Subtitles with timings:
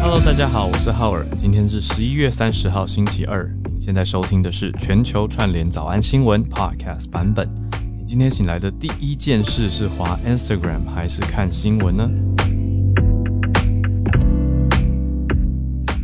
[0.00, 3.46] Hello，大家好，我是浩尔，今天是十一月三十号星期二。
[3.70, 7.46] 您现在收听的是全球串联早安新闻 Podcast 版本。
[7.98, 12.10] 你今天醒来的第一件事是滑 Instagram 还是看新闻呢？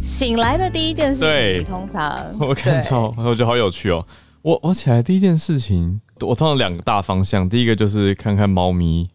[0.02, 4.06] 醒来的第一件事对情，通常我看到，我觉得好有趣哦。
[4.42, 9.08] 我我起来第一件事情，我通常两个大方向，第一个就是看看猫咪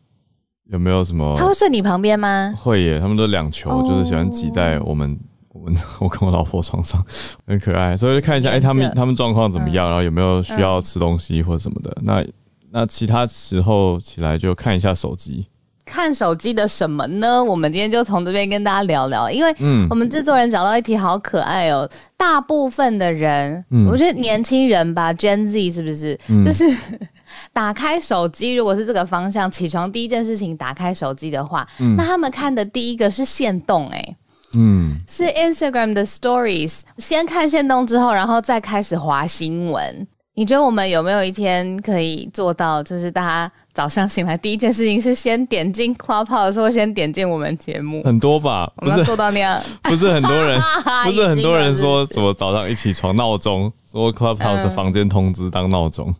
[0.69, 2.53] 有没有什么他会睡你旁边吗？
[2.57, 3.85] 会耶，他们都两球，哦。
[3.87, 5.17] 就是喜欢挤在我们
[5.49, 7.03] 我们 我跟我老婆床上，
[7.47, 9.73] 很可爱，所以就看一下，哎、他们他们状况怎么嗯。
[9.73, 11.95] 样，然后有没有需要吃东西或者什么的。
[12.01, 12.25] 那
[12.71, 15.47] 那其他时候起来就看一下手机，
[15.87, 17.43] 看手机的什么呢？
[17.43, 21.89] 我们今天就从这边跟大家聊聊，因为嗯我们制作人找到一题好可爱哦。
[22.17, 26.19] 大部分的人，嗯我觉得年轻人吧，Gen Z 是不是？
[26.27, 26.65] 嗯就是
[27.53, 34.15] 打开手机，如果是这个方向，起床第一件事情打开手机的话，嗯那他们看的第一个是限动、哎。
[34.55, 40.07] 嗯，是 Instagram 的 Stories，先看线动之后，然后再开始滑新闻。
[40.37, 48.03] 你觉得我们有没有一天可以做到，就是大家早上醒来第一件事情是先点进 Clubhouse 或先点进我们节目？
[48.03, 50.61] 很多吧，我们要不是做到那样， 不是很多人，
[51.05, 56.13] 不是很多人说什么早上一起床闹钟，说 Clubhouse 房间通知当闹钟，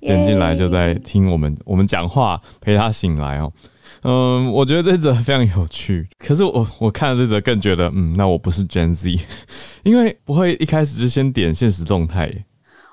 [0.00, 3.52] 点进来就在听我们我们讲话，陪他醒来哦。
[4.02, 9.18] 嗯，我觉得这则非常有趣，可是我我看了这则更觉得，嗯，那我不是 Gen Z，
[9.84, 12.44] 因为不会一开始就先点现实动态耶。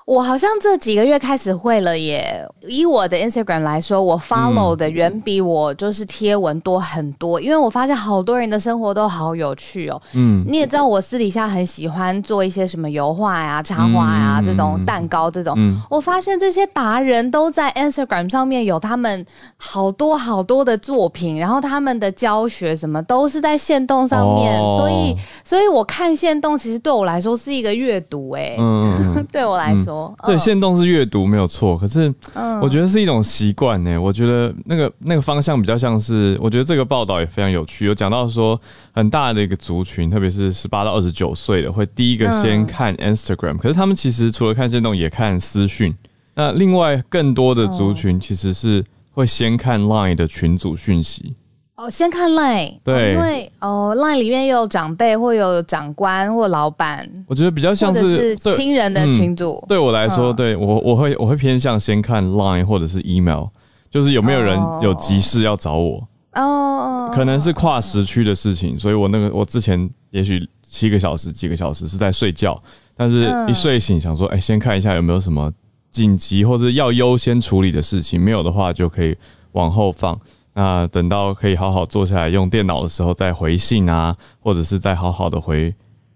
[0.06, 2.46] 我好像这几个月开始会了耶。
[2.68, 10.00] 以我的 Instagram 来说，我 follow 的远比我就是贴文多很多，因为我发现好多人的生活都好有趣哦。
[10.14, 10.44] 嗯。
[10.46, 15.54] 你也知道，我私底下很喜欢做一些什么油画呀、插画呀、嗯这种蛋糕这种。
[15.56, 24.76] 嗯，我发现这些达人都在 Instagram 上面有他们好多好多的作品，然后他们的教学什么都是在线动上面，哦。
[24.78, 29.95] 所以，所以我看线动其实对我来说是一个阅读、哎，嗯， 对我来说，
[30.26, 34.00] 对，嗯现动是阅读没有错，可是嗯我觉得是一种习惯呢。
[34.00, 38.60] 我觉得那个那个方向比较像是，我觉得这个报道也非常有趣，有讲到说
[38.92, 45.94] 很大的一个族群，特别是十八到二十九岁的，会第一个先嗯看 Instagram，、可是他们其实除了看现动，也看私讯。
[46.34, 51.34] 那另外更多的族群其实是会先看 Line 的群组讯息。
[51.76, 59.62] 哦，先看 Line，对哦因为哦 Line 里面有长辈或有长官或老板，我觉得比较像是亲人的群组。
[59.68, 63.44] 对我来说，嗯对我我会我会偏向先看 Line 或者是 email，
[63.90, 66.02] 就是有没有人哦有急事要找我。
[66.32, 72.58] 哦，可能是跨时区的事情，所以我那个我之前也许七个小时、几个小时是在睡觉，
[72.96, 75.52] 但是嗯一睡醒想说，哎、先看一下有没有什么
[75.90, 79.14] 紧急或者要优先处理的事情，没有的话就可以
[79.52, 80.18] 往后放。
[80.58, 85.74] 那等到可以好好坐下来用电脑的时候再回信啊，或者是再好好的回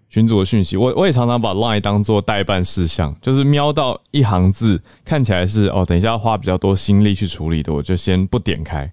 [0.09, 0.75] 群主的讯息。
[0.75, 8.91] 我我也常常把 Line 当做代办事项，就是瞄到一行字看起来是哦，等一下要花比较多心力去处理的，我就先不点开。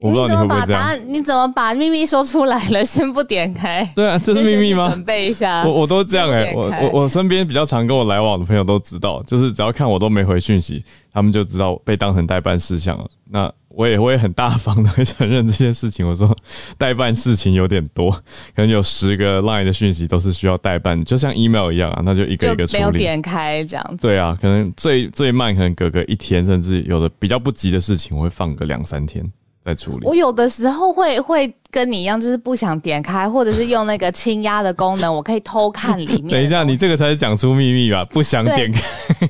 [0.00, 0.98] 我不知道你怎会不会这样。
[1.08, 2.82] 你怎么把秘密说出来了？
[2.82, 5.04] 先不点开，对啊，这是秘密吗准？
[5.04, 5.62] 备一下。
[5.62, 13.06] 我我都这样哎、我我我身边比较常跟我来往的朋友都知道，就是只要看我都没回讯息，他们就知道被当成代办事项了。
[13.30, 16.36] 那我也我也很大方的会承认这件事情，我说
[16.76, 18.10] 代办事情有点多，
[18.54, 22.92] 可能有十个 line 的讯息都是需要代办，就像 email 一样啊，那就一个一个处理没有。
[22.92, 23.98] 点开这样子。
[24.02, 29.24] 对啊，可能最最慢可能隔个一天，甚至有的比较不急的事情，我会放个两三天
[29.64, 30.06] 再处理。
[30.06, 36.28] 我有的时候会会跟你一样，就是不想点开，或者是用那个轻压的功能，我可以偷看里面。
[36.32, 38.04] 等一下，你这个才是讲出秘密吧？
[38.10, 38.82] 不想点开，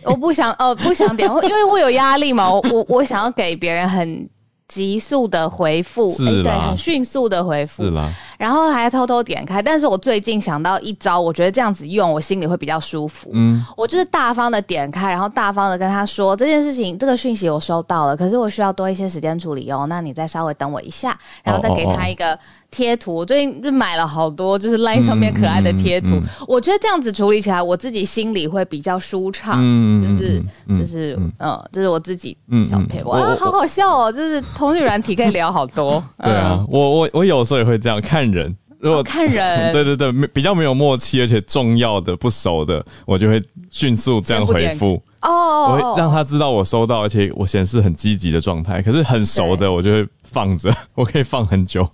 [0.05, 4.29] 我不想哦，不想点，因为我有压力嘛，我我我想要给别人很
[4.71, 8.09] 急速的回复，对，很迅速的回复是，啦，
[8.39, 9.61] 然后还偷偷点开。
[9.61, 13.31] 但是我最近想到一招，我觉得这样子用，我心里会比较舒服。
[13.33, 19.87] 嗯，我就是大方的点开，然后大方的跟他说这件事情，这个讯息我收到了，可是我需要多一些时间处理哦。
[19.89, 22.39] 那你再稍微等我一下，然后再给他一个
[22.71, 23.15] 贴图。
[23.15, 26.15] 我最近就买了好多，就是 LINE 上面可爱的贴图。
[26.15, 29.61] 嗯嗯我觉得这样子处理起来，我自己心里会比较舒畅。
[29.63, 34.13] 嗯就是嗯就是嗯，这是我自己嗯小配哇好好笑哦！
[34.13, 36.03] 就是通讯软体可以聊好多。
[36.23, 48.83] 对啊，我我我有时候也会这样看人，如果、嗯，看人， 对对对，没比较没有默契，而且重要的不熟的，我就会迅速这样回复，哦，我会让他知道我收到，而且我显示很积极的状态。
[48.83, 51.89] 可是很熟的，我就会放着， 我可以放很久，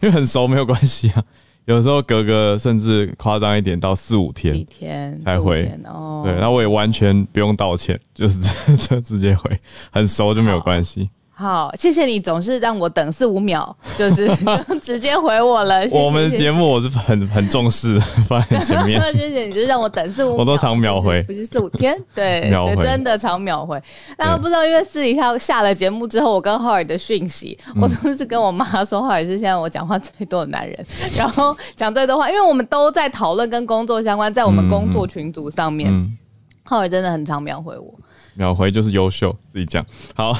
[0.00, 1.22] 因为很熟没有关系啊。
[1.66, 6.22] 有时候隔个甚至夸张一点到四五天几天，才回天哦。
[6.24, 8.40] 对，那我也完全不用道歉，就是
[8.74, 9.60] 这这直接回，
[9.90, 11.10] 很熟就没有关系。
[11.40, 14.28] 好，谢谢你总是让我等四五秒，就是
[14.82, 15.84] 直接回我了。
[15.84, 19.00] 谢谢我们节目我是很很重视的， 放在前面。
[19.16, 23.80] 谢谢你，就是让我等四五秒，我都常秒回不是四五天，对，秒回真的常秒回。
[24.16, 30.86] 大家不知道，因为私底下下了节目之后，我跟浩尔的讯息，嗯我都是跟我妈说，浩尔是现在我讲话最多的男人，
[31.16, 36.18] 然后讲最多话，因为我们都在讨论跟工作相关，在我们工作群组上面，嗯，
[36.64, 37.94] 浩尔真的很常秒回我。
[38.38, 40.34] 秒回就是优秀，自己讲好。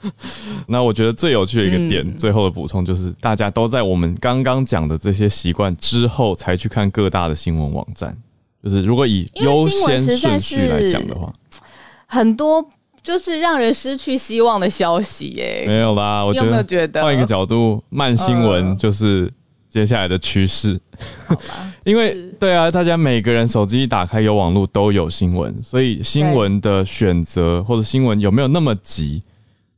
[0.66, 8.16] 那我觉得最有趣的一个点，嗯最后的补充就是，大家都在我们刚刚讲的这些习惯之后，才去看各大的新闻网站。
[8.64, 11.32] 就是如果以优先顺序来讲的话，
[12.06, 12.66] 很多
[13.00, 16.24] 就是让人失去希望的消息耶、没有啦。
[16.24, 17.02] 我觉你有没有得觉得？
[17.02, 19.30] 换一个角度，慢新闻嗯就是
[19.68, 20.80] 接下来的趋势。
[21.84, 29.22] 因为是对啊，大家每个人手机一打开有网络都有新闻，所以新闻的选择或者新闻有没有那么急，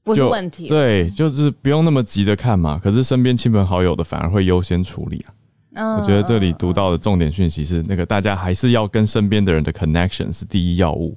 [0.02, 0.68] 不是就问题。
[0.68, 2.80] 对，就是不用那么急着看嘛。
[2.82, 5.32] 可是身边亲朋好友的反而会优先处理啊。
[5.74, 11.16] 嗯我觉得这里读到的重点讯息是，那个大家还是要跟身边的人的 connection 是第一要务。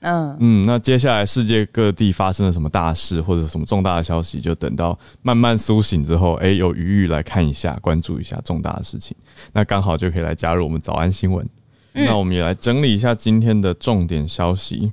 [0.00, 9.16] 嗯，嗯，那接下来世界各地发生了什么大事或者什么重大的消息，就等到慢慢苏醒之后，哎、有余裕来看一下，关注一下重大的事情，
[9.52, 11.46] 那刚好就可以来加入我们早安新闻。
[11.92, 14.92] 那我们也来整理一下今天的重点消息，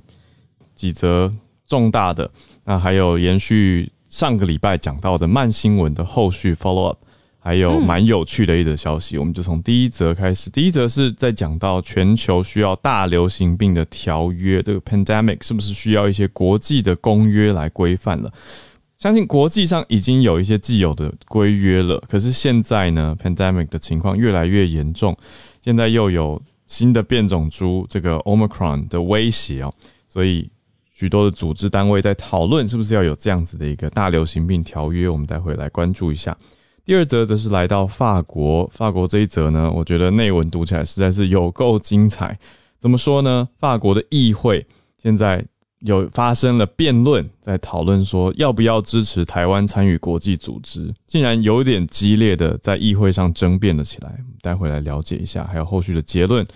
[0.74, 1.32] 几则
[1.66, 2.30] 重大的，
[2.64, 6.98] 那还有延续上个礼拜讲到的慢新闻的后续 follow up。
[7.40, 10.50] 还有蛮有趣的一则消息，我们就从第一则开始。
[10.50, 18.30] 第一则是在讲到全球需要大流行病的条约，这个 pandemic 是不是需要一些国际的公约来规范了？
[18.98, 25.16] 相信国际上已经有一些既有的规约了，可是现在呢，pandemic 的情况越来越严重，
[25.62, 29.72] 现在又有新的变种株这个 omicron 的威胁哦，
[30.08, 30.50] 所以
[30.92, 36.36] 许多的组织单位在讨论是不是要有这样子的一个大流行病条约，我们待会来关注一下。
[36.88, 42.38] 第二则则是来到法国，法国这一则呢，我觉得内文读起来实在是有够精彩。
[42.80, 43.46] 怎么说呢？
[43.58, 44.66] 法国的议会
[45.02, 45.44] 现在
[45.80, 54.18] 有发生了辩论，在讨论说要不要支持台湾参与国际组织，竟然有点激烈的在议会上争辩了起来。
[54.40, 56.46] 待会来了解一下，还有后续的结论。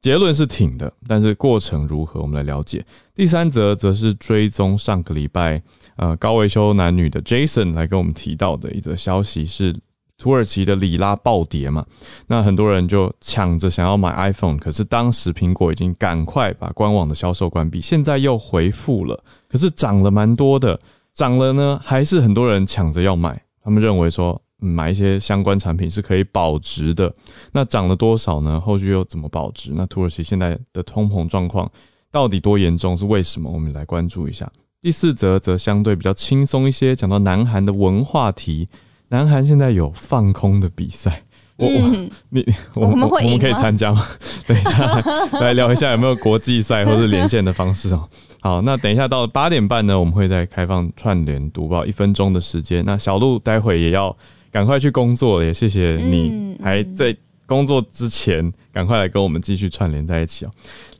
[0.00, 2.84] 结论是挺的，但是过程如何，我们来了解。
[3.14, 5.62] 第三则则是追踪上个礼拜
[5.98, 9.78] 呃高维修男女的 Jason 来跟我们提到的一则消息是
[10.16, 11.84] 土耳其的里拉暴跌嘛，
[12.26, 20.80] 那很多人就抢着想要买 iPhone，可是当时苹果已经赶快把官网的销售关闭，现在又回复了，可是涨了蛮多的，
[21.12, 24.32] 涨了呢还是很多人抢着要买，他们认为说。
[24.60, 27.14] 嗯买一些相关产品是可以保值的，
[27.52, 28.60] 那涨了多少呢？
[28.60, 29.70] 后续又怎么保值？
[29.72, 31.70] 那土耳其现在的通膨状况
[32.10, 32.96] 到底多严重？
[32.96, 33.48] 是为什么？
[33.48, 34.50] 我们来关注一下。
[34.80, 38.68] 第四则则相对比较轻松一些，讲到南韩的文化题。
[39.08, 41.22] 南韩现在有放空的比赛，
[41.56, 42.44] 我我嗯，你
[42.76, 44.06] 我我们我们可以参加吗？
[44.46, 45.00] 等一下
[45.40, 48.08] 来聊一下有没有国际赛或是连线的方式哦。
[48.40, 52.84] 好，那等一下到八点半呢，我们会再开放串联读报一分钟的时间。
[52.84, 54.16] 那小鹿待会也要
[54.52, 57.16] 赶快去工作了，也谢谢你嗯还在
[57.46, 60.50] 工作之前赶快来跟我们继续串联在一起哦。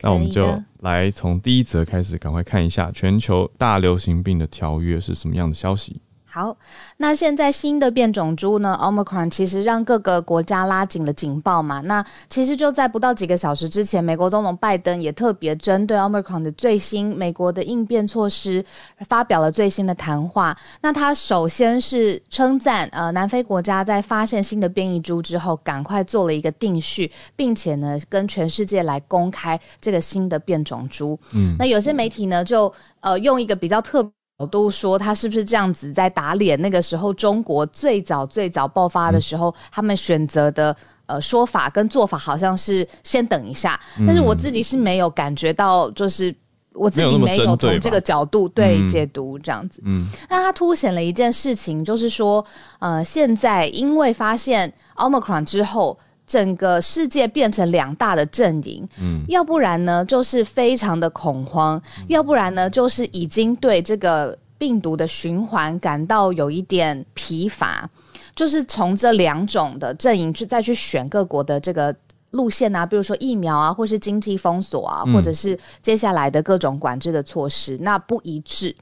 [0.01, 6.01] 那我们就来从第一则开始，赶快看一下全球大流行病的条约是什么样的消息。
[6.31, 6.55] 好，
[6.97, 11.81] 那现在新的变种株呢，Omicron 其实让各个国家拉紧了警报嘛。
[11.81, 18.63] 那其实就在不到几个小时之前，美国总统拜登也特别针对 Omicron 的最新美国的应变措施
[19.07, 20.55] 发表了最新的谈话。
[20.81, 31.19] 那他首先是称赞呃南非国家在发现新的变异株之后，赶快做了一个定序，并且呢跟全世界来公开这个新的变种株。
[31.33, 34.07] 嗯，那有些媒体呢就呃用一个比较特
[34.39, 36.59] 角度说，他是不是这样子在打脸？
[36.61, 40.73] 那个时候中国最早最早爆发的时候，他们选择的
[41.07, 43.77] 呃说法跟做法好像是先等一下，
[44.07, 46.33] 但是我自己是没有感觉到，就是
[46.71, 49.81] 我自己没有从这个角度对嗯解读这样子。
[49.83, 52.45] 嗯那它凸显了一件事情，就是说，
[52.79, 55.99] 呃，现在因为发现 Omicron 之后，
[56.29, 67.89] 整个世界变成两大的阵营，嗯，要不然呢就是非常的恐慌，要不然呢就是已经对这个病毒的循环感到有一点疲乏，
[68.35, 71.93] 就是从这两种的阵营去再去选各国的这个。
[72.31, 78.75] 路线啊，比如说疫苗啊，或是经济封锁啊，或者是接下来的各种管制的措施，那不一致。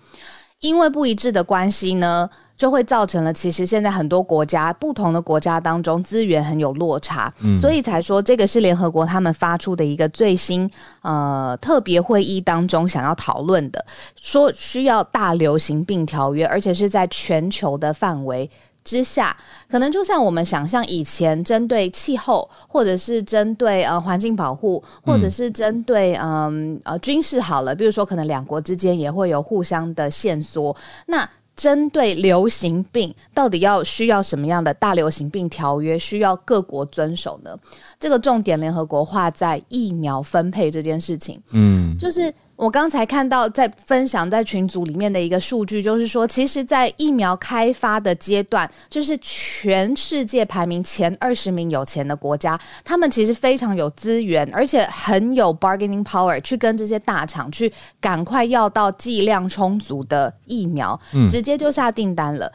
[0.60, 10.69] 因为不一致的关系呢，就会造成了其实现在很多国家不同的国家当中资源很有落差，所以才说这个是联合国他们发出的一个最新
[11.03, 13.85] 呃特别会议当中想要讨论的，
[14.19, 18.49] 说需要大流行病条约，而且是在全球的范围。
[18.83, 19.35] 之下，
[19.69, 30.73] 可能就像我们想象以前针对气候，或者是针对呃环境保护，或者是针对嗯呃军事好了，比如说可能两国之间也会有互相的线索。
[31.05, 37.57] 那针对流行病，到底要需要什么样的大流行病条约，需要各国遵守呢？
[37.99, 42.33] 这个重点联合国划在疫苗分配这件事情，嗯，就是。
[42.57, 57.71] 我刚才看到在分享在群组里面的一个数据，就是说，其实，在疫苗开发的阶段，就是全世界排名前二十名有钱的国家，他们其实非常有资源，而且很有 bargaining power，去跟这些大厂去
[58.01, 60.99] 赶快要到剂量充足的疫苗，
[61.29, 62.51] 直接就下订单了。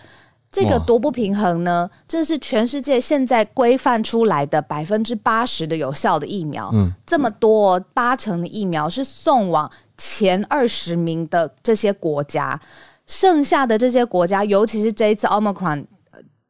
[0.51, 1.89] 这个多不平衡呢？
[2.07, 9.71] 这是全世界现在规范出来的百分之八十的有效的疫苗，嗯，这么多八成的疫苗是送往
[10.03, 12.61] 前二十名的这些国家，
[13.07, 15.85] 剩下的这些国家，尤其是这一次 Omicron。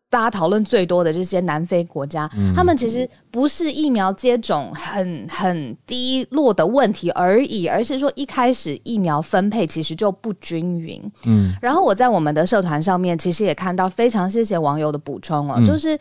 [0.09, 11.03] 大家讨论最多的这些南非国家，他们其实不是疫苗接种很很低落的问题而已，而是说一开始疫苗分配其实就不均匀。
[11.25, 15.99] 嗯，然后我在我们的社团上面其实也看到，非常谢谢网友的补充哦，就是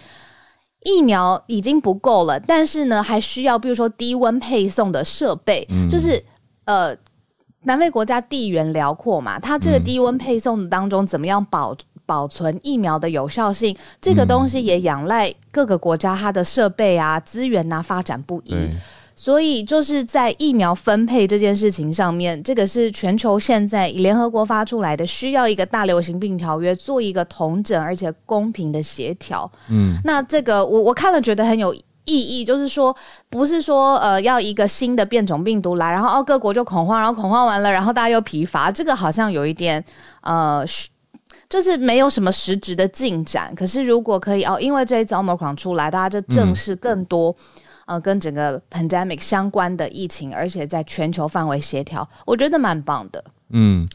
[0.84, 6.22] 疫苗已经不够了，但是呢还需要比如说低温配送的设备，就是
[6.66, 6.94] 呃
[7.64, 11.76] 南非国家地缘辽阔嘛，它这个低温配送当中怎么样保？
[12.04, 18.54] 保存疫苗的有效性，这个东西也仰赖各个国家它的设备啊、资源啊发展不一，
[19.16, 29.50] 所以就是在疫苗分配这件事情上面，这个是全球现在联合国发出来的，需要一个大流行病条约做一个同整而且公平的协调。
[29.70, 31.74] 嗯，那这个我我看了觉得很有
[32.12, 32.96] 意义，就是说
[33.30, 39.84] 不是说呃要一个新的变种病毒来，然后哦各国就恐慌，然后恐慌完了，然后大家又疲乏，这个好像有一点
[40.22, 40.66] 呃。
[41.50, 47.36] 就是没有什么实质的进展，可是如果可以哦，因为这一次 Omicron 出来，大家就正视更多
[47.86, 53.22] 呃跟整个 pandemic 相关的疫情，而且在全球范围协调，我觉得蛮棒的。
[53.50, 53.86] 嗯，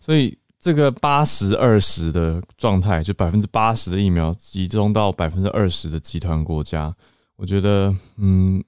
[0.00, 6.92] 所以这个八十二十的状态，就百分之八十的疫苗集中到百分之二十的集团国家，
[7.36, 8.62] 我觉得嗯，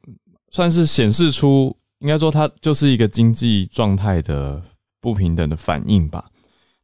[0.51, 4.63] 算是显示出应该说它就是一个经济状态的
[5.01, 6.31] 不平等的反应吧。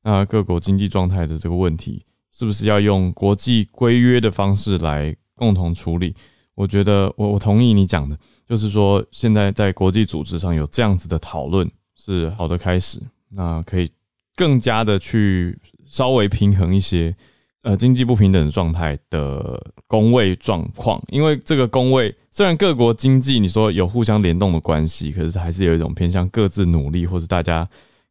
[0.03, 6.15] 那各国经济状态的这个问题，是不是要用国际规约的方式来共同处理？
[6.55, 13.91] 我觉得我我同意你讲的，就是说现在在国际组织上有这样子的讨论是好的开始，那可以
[14.35, 17.15] 更加的去稍微平衡一些
[17.63, 27.69] 呃经济不平等状态的工位状况，因为这个工位虽然各国经济你说有互相联动的关系，可是还是有一种偏向各自努力或者大家。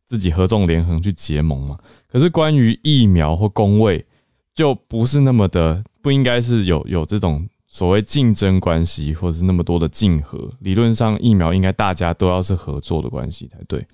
[0.08, 1.78] 自己合纵连横去结盟嘛？
[2.12, 4.06] 可是关于疫苗或工位，
[4.54, 10.52] 就不是那么的，不应该是有有这种所谓竞争关系，或者是那么多的竞合。
[10.60, 13.88] 理论上，疫苗应该大家都要是合作的关系才对。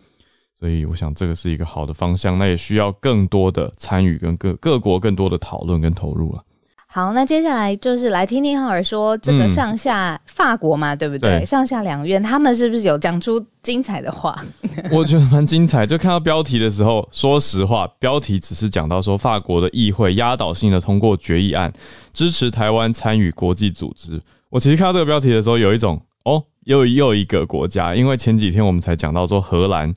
[0.59, 2.37] 所以，我想这个是一个好的方向。
[2.37, 6.43] 那也需要更多的参与，跟各各国更多的讨论跟投入了。
[6.87, 11.45] 好，那接下来就是来听听浩尔说这个上下法国嘛，对不对？
[11.45, 14.35] 上下两院他们是不是有讲出精彩的话？
[14.89, 15.85] 我觉得蛮精彩。
[15.85, 21.71] 就看到标题的时候，说实话，标题只是讲到说法国的议会压倒性的通过决议案，
[22.13, 24.19] 支持台湾参与国际组织。
[24.49, 29.93] 我其实看到这个标题的时候，有一种哦，又又一个国家，因为前几天我们才讲到说荷兰。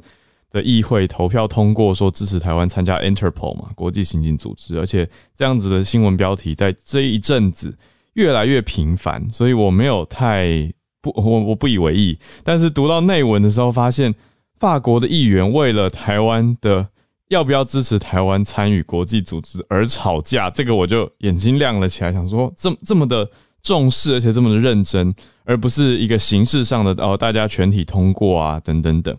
[0.51, 7.77] 的议会投票通过说支持台湾参加 Interpol 嘛，国际刑警组织，而且这样子的新闻标题在这一阵子
[8.15, 12.19] 越来越频繁，所以我没有太不我我不以为意。
[12.43, 14.15] 但是读到内文的时候，发现
[14.59, 16.87] 法国的议员为了台湾的
[17.29, 23.27] 要不要支持台湾参与国际组织而吵架，这个我就眼睛亮了起来，想说这这么的
[23.63, 25.15] 重视，而且这么的认真，
[25.45, 29.17] 而不是一个形式上的哦，大家全体通过啊，等等等。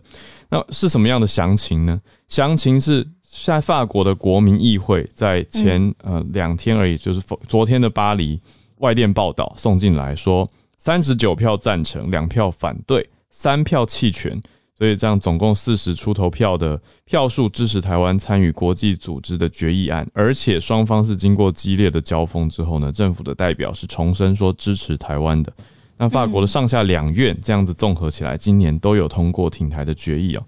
[0.52, 1.98] 那是什么样的详情呢？
[2.28, 3.08] 详情是
[3.46, 8.38] 在法国的国民议会，在前呃两天而已，就是昨天的巴黎
[8.80, 14.38] 外电报道送进来说，三十九票赞成，两票反对，三票弃权，
[14.76, 25.50] 所以这样总共四十出头票的票数支持台湾参与国际组织的决议案，而且双方是经过激烈的交锋之后呢，政府的代表是重申说支持台湾的。
[25.96, 30.44] 那法国的上下两院这样子综合起来，今年都有通过挺台的决议哦，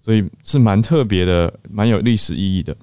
[0.00, 2.74] 所以是蛮特别的，蛮有历史意义的。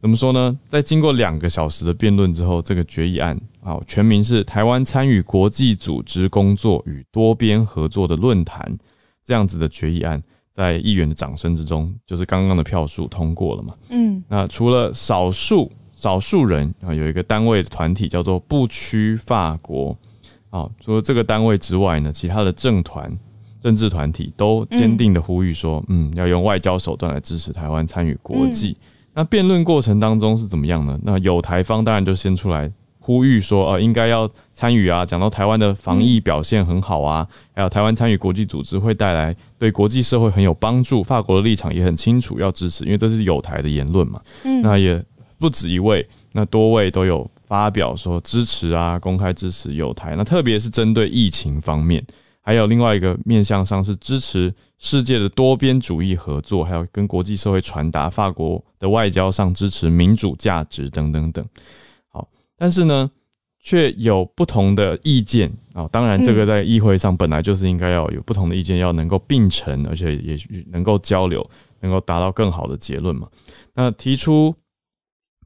[0.00, 0.58] 怎么说呢？
[0.66, 8.66] 在经过两个小时的辩论之后，这个决议案啊，全名是《台湾参与国际组织工作与多边合作的论坛》
[9.22, 10.22] 这样子的决议案，
[10.52, 13.74] 在议员的掌声之中，就是刚刚的票数通过了嘛。
[13.90, 19.94] 嗯，那除了少数少数人啊，有一个单位的团体叫做不屈法国
[20.50, 23.10] 啊，除了这个单位之外呢，其他的政团、
[23.60, 28.76] 政治团体都坚定的呼吁说，嗯，要用外交手段来支持台湾参与国际。
[29.14, 30.98] 那辩论过程当中是怎么样呢？
[31.02, 41.02] 那有台方当然就先出来呼吁说，呃，应该要参与啊，讲到台湾的防疫表现很好啊，还有台湾参与国际组织会带来对国际社会很有帮助。
[41.02, 44.20] 法国的立场也很清楚，要支持，因为这是有台的言论嘛。
[44.44, 45.02] 嗯，那也
[45.38, 50.14] 不止一位，那多位都有发表说支持啊，公开支持有台。
[50.14, 52.06] 那特别是针对疫情方面。
[52.40, 61.44] 还有另外一个面向上是支持世界的多边主义合作，还有跟国际社会传达法国的外交上支持民主价值等等等。
[62.08, 63.10] 好，但是呢，
[63.60, 65.88] 却有不同的意见啊。
[65.88, 70.36] 当然，这个在议会上本来就是应该要有不同的意见，要能够并存，而且也
[70.70, 71.44] 能够交流，
[71.80, 73.28] 能够达到更好的结论嘛。
[73.74, 74.54] 那提出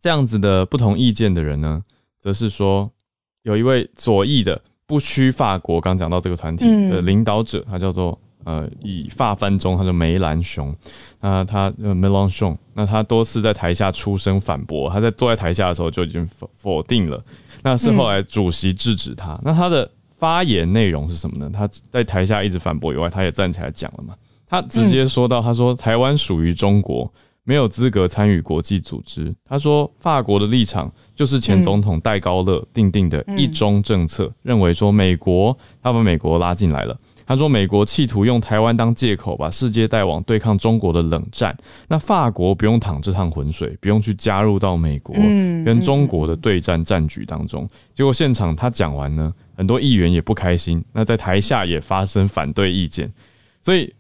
[0.01, 1.83] 这样子的不同意见的人呢，
[2.25, 2.91] 则是说
[3.43, 4.59] 有一位左翼的。
[4.87, 10.77] 不屈法国，刚讲到这个团体的领导者，他叫做呃，以法翻中，他叫梅兰雄。
[11.23, 17.25] 那他呃梅兰雄，那他多次在台下出声反驳，他在坐在台下的时候就已经否否定了。
[17.63, 19.41] 那是后来主席制止他。
[19.43, 21.51] 那他的发言内容是什么呢？
[21.51, 24.15] 他在台下一直反驳以外，他也站起来讲了嘛。
[24.47, 27.11] 他直接说到，他说台湾属于中国。
[27.45, 29.35] 没有资格参与国际组织。
[29.45, 36.99] 他说，法国的立场就是前总统戴高乐定定的一中政策，认为说美国他把美国拉进来了。
[37.27, 41.57] 他说，美国企图用台湾当借口，把世界带往对抗中国的冷战。
[41.89, 45.15] 那法国不用淌这趟浑水，不用去加入到美国
[45.65, 47.67] 跟中国的对战战局当中。
[47.95, 53.11] 结果现场他讲完呢，很多议员也不开心，那在台下也发生反对意见，
[53.63, 53.95] 所以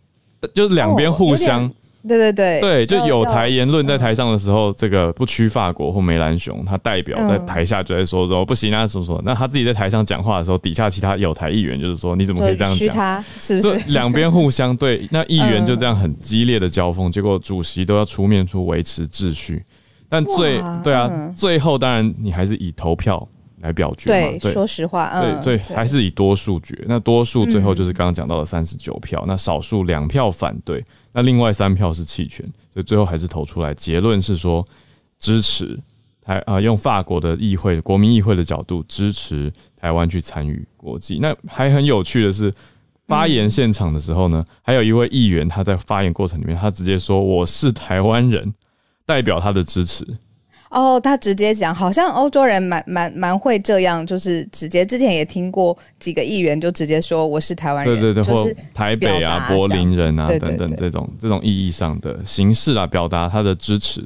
[0.52, 1.70] 就是两边互相。
[2.06, 9.20] 对对对，对，就有台言论在台上的时候，这个不屈法国或梅兰雄，他代表在台下就在说说不行啊，什么什么。
[9.24, 12.88] 那他自己在台上讲话的时候，底下其他有台议员就是说你怎么可以这样讲？
[12.94, 13.92] 他是不是？
[13.92, 19.64] 两边互相对， 那议员就这样很激烈的交锋，结果主席都要出面出维持秩序。
[20.08, 23.26] 但最对啊，最后当然你还是以投票。
[23.64, 24.38] 来表决嘛？
[24.40, 25.10] 对，说实话，
[25.42, 26.78] 对对，还是以多数决。
[26.86, 33.72] 那多数最后就是刚刚讲到的三十九票，那少数两票反对，那另外三票是弃权，所以最后还是投出来。
[33.72, 34.62] 结论是说
[35.18, 35.80] 支持
[36.20, 41.18] 台啊，用法国的议会、国民议会的角度支持台湾去参与国际。
[41.22, 42.52] 那还很有趣的是，
[43.06, 48.52] 发言现场的时候呢，还有一位议员他在发言过程里面，他直接说我是台湾人，
[49.06, 50.06] 代表他的支持。
[50.74, 54.84] 哦，他直接讲，好像欧洲人蛮蛮蛮会这样，就是直接。
[54.84, 64.02] 之前也听过几个议员就直接说我是台湾人，对对对，或台北啊、柏林人啊等等这种这种意义上的形式啊，表达他的支持。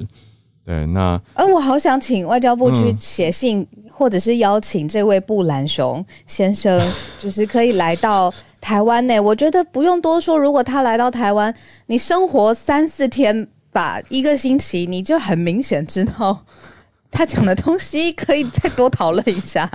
[0.63, 6.79] 对，那呃，我好想请外交部去写信，或者是邀请这位布兰雄先生，
[7.17, 9.19] 就是可以来到台湾呢。
[9.19, 11.51] 我觉得不用多说，如果他来到台湾，
[11.87, 13.47] 你生活三四天。
[13.71, 16.45] 把一个星期，你就很明显知道
[17.11, 19.69] 他讲的东西可以再多讨论一下。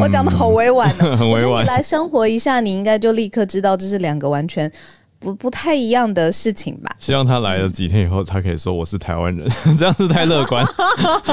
[0.00, 1.64] 我讲的好委婉哦， 很委婉。
[1.64, 4.70] 你来生活一下，你应该就立刻知道这是两个完全。
[5.22, 6.90] 不不太一样的事情吧。
[6.98, 10.64] 希望他来了几天以后，他可以说我是台湾人， 这样是太乐观。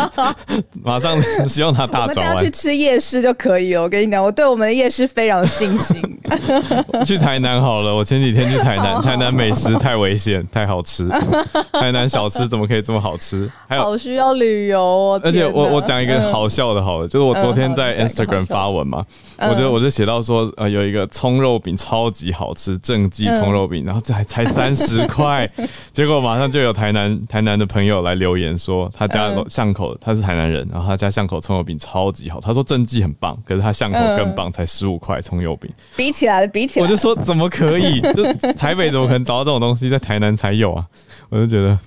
[0.83, 1.17] 马上
[1.47, 2.35] 希望他大转弯。
[2.35, 3.83] 我们去吃夜市就可以了。
[3.83, 6.16] 我跟你讲，我对我们的夜市非常有信心。
[7.05, 11.07] 去台南好了，我前几天去台南，台南美食太危险，太好吃。
[11.73, 13.49] 台南小吃怎么可以这么好吃？
[13.67, 15.21] 还有好需要旅游哦。
[15.23, 19.05] 而且我我讲一个好笑的，好了，就是我昨天在 Instagram 发文嘛，
[19.39, 23.85] 我觉得我就写到说，呃，有一个葱肉饼超级好吃，正记葱肉饼。
[23.85, 25.49] 然后这还才三十块，
[25.93, 38.01] 结果马上就有台南台南的朋友来留言说，他家巷口他是台南人，然后他家巷口葱油饼超级好，他说正记很棒，可是他巷口更棒，才十五块葱油饼，比起来了比起来，我就说怎么可以？
[38.13, 40.85] 就台北怎么可能找到这种东西，在台南才有啊？
[41.29, 41.77] 我就觉得。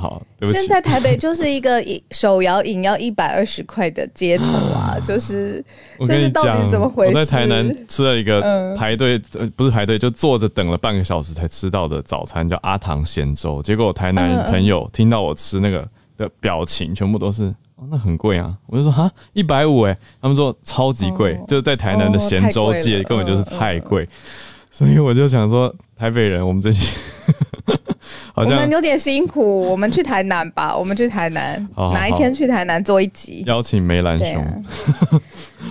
[0.00, 5.60] 好，现在台北就是一个手摇饮要一百二十块的街头啊， 就是
[5.98, 7.16] 就是到底怎么回事？
[7.16, 9.18] 我在台南吃了一个排队，
[9.56, 13.60] 不是排队，就坐着等了半个小时才吃到的早餐，叫阿唐咸粥。
[13.60, 15.84] 结果我台南朋友听到我吃那个
[16.16, 18.56] 的表情，全部都是哦，那很贵啊！
[18.66, 24.08] 我就说哈，一百五哎，他们说超级贵，就是在台南的咸州界根本就是太贵，
[24.70, 26.96] 所以我就想说，台北人我们这些。
[28.34, 33.42] 好像我们有点辛苦，我们去台南吧， 我们去台南，好好哪一天去台南做一集？
[33.46, 35.20] 邀请梅兰对兄，啊，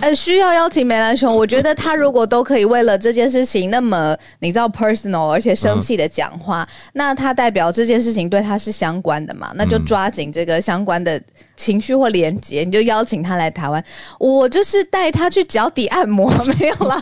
[0.00, 1.34] 呃，需要邀请梅兰雄。
[1.34, 9.50] 我觉得他如果都可以为了这件事情那么你知道 personal 而且生气的讲话，那他代表这件事情对他是相关的嘛？
[9.56, 11.20] 那就抓紧这个相关的
[11.56, 13.82] 情绪或连接，你就邀请他来台湾。
[14.18, 17.00] 我就是带他去脚底按摩， 没有啦，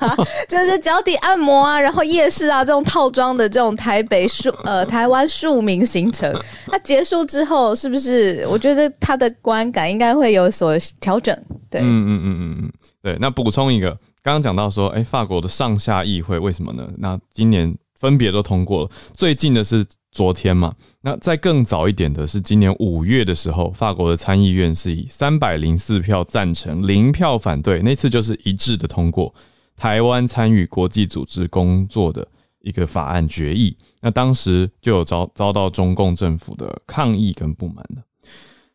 [0.49, 6.33] 就是脚底按摩啊，然后夜市啊这种套装的这种台北庶呃台湾庶民行程。
[6.69, 11.37] 那结束之后，是不是我觉得他的观感应该会有所调整？
[11.71, 11.81] 对。
[11.81, 13.17] 嗯嗯嗯嗯嗯，对。
[13.21, 13.91] 那补充一个，
[14.23, 16.89] 刚刚讲到说，哎、法国的上下议会为什么呢？
[16.99, 20.73] 那今年分别都通过了，最近的是昨天嘛。
[21.03, 29.33] 那再更早一点的是今年五月的时候，法国的参议院是以三百零四票赞成，零票反对，那次就是一致的通过
[29.77, 32.27] 台湾参与国际组织工作的
[32.67, 33.77] 一个法案决议。
[34.01, 38.03] 那当时就有遭遭到中共政府的抗议跟不满的。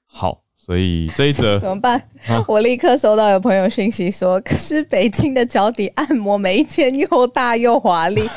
[0.05, 1.97] 好，所以这一则 怎么办？
[2.27, 8.27] 啊我立刻收到有朋友讯息说，可是北京的脚底按摩每一间又大又华丽，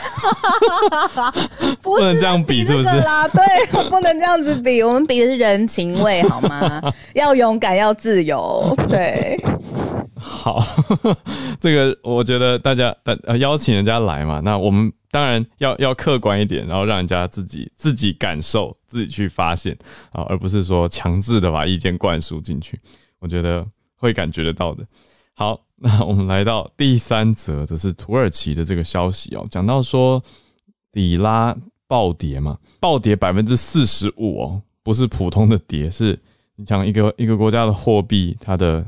[1.83, 2.91] 不不能这样比，是不是？
[2.91, 6.81] 这个啦，对，不能这样子比，我们比的是人情味，好吗？
[7.15, 9.37] 要勇敢，要自由，对，
[10.17, 10.65] 好，
[11.61, 19.73] 这个我觉得大家呃呃邀请人家来嘛，那我们当然要要客观一点，然后让人家自己自己感受，自己去发现
[20.11, 22.77] 啊，而不是说强制的把意见灌输进去。
[23.21, 24.85] 我觉得会感觉得到的。
[25.33, 30.21] 好， 那我们来到第三则，这是土耳其的这个消息哦，讲到说
[30.91, 36.19] 里拉暴跌嘛，暴跌百分之四十五哦，不是普通的跌，是
[36.57, 38.85] 你讲一个一个国家的货币它的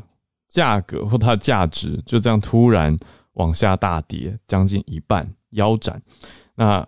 [0.48, 2.98] 价格或它的价值就这样突然
[3.34, 6.02] 往下大跌，将近一半腰斩。
[6.54, 6.86] 那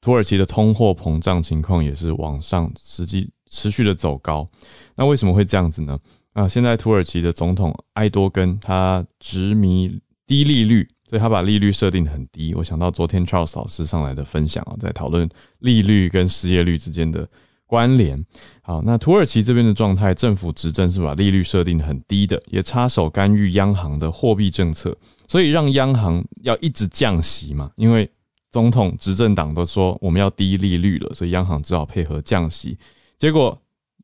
[0.00, 4.48] 土耳其的通货膨胀情况也是往上，实际持续的走高。
[4.94, 5.98] 那为什么会这样子呢？
[6.34, 12.54] 啊，现在土耳其的总统埃多根他执迷低利率，所以他把利率设定的很低。
[12.54, 17.28] 我想到昨天 Charles 老师上来的分享啊，在讨论利率跟失业率之间的
[17.68, 18.20] 关联。
[18.62, 24.96] 好，那土耳其这边的状态，政府执政是把利率设定很低的，也插手干预央行的货币政策，
[25.28, 28.10] 所以让央行要一直降息嘛，因为
[28.50, 32.76] 总统执政党都说我们要低利率了，所以央行只好配合降息。
[33.18, 33.56] 结果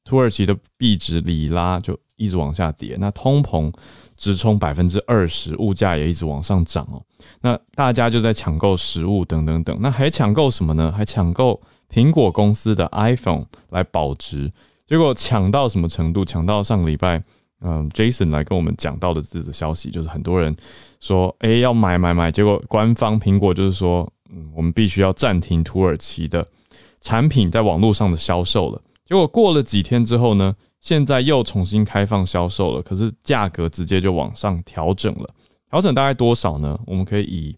[0.05, 3.73] 土耳其的币值里拉就一直往下跌，那通膨
[4.17, 7.03] 直冲百分之二十，物价也一直往上涨哦。
[7.41, 10.93] 那大家就在抢购食物等等等，那还抢购什么呢？
[10.95, 11.61] 还抢购
[11.95, 14.53] 苹果公司的 iPhone 来保值。
[14.85, 16.25] 结果抢到什么程度？
[16.25, 17.23] 抢到上个礼拜，
[17.61, 20.55] 嗯，Jason 来跟我们讲到的这个消息，就是很多人
[20.99, 26.45] 说，哎、要买买买，结果官方苹果就是说，嗯，我们必须要暂停土耳其的
[27.01, 28.83] 产品在网络上的销售了。
[29.07, 35.31] 结果过了几天之后呢，现在又重新开放销售了，可是价格直接就往上调整了。
[35.71, 36.77] 调整大概多少呢？
[36.87, 37.57] 我们可以以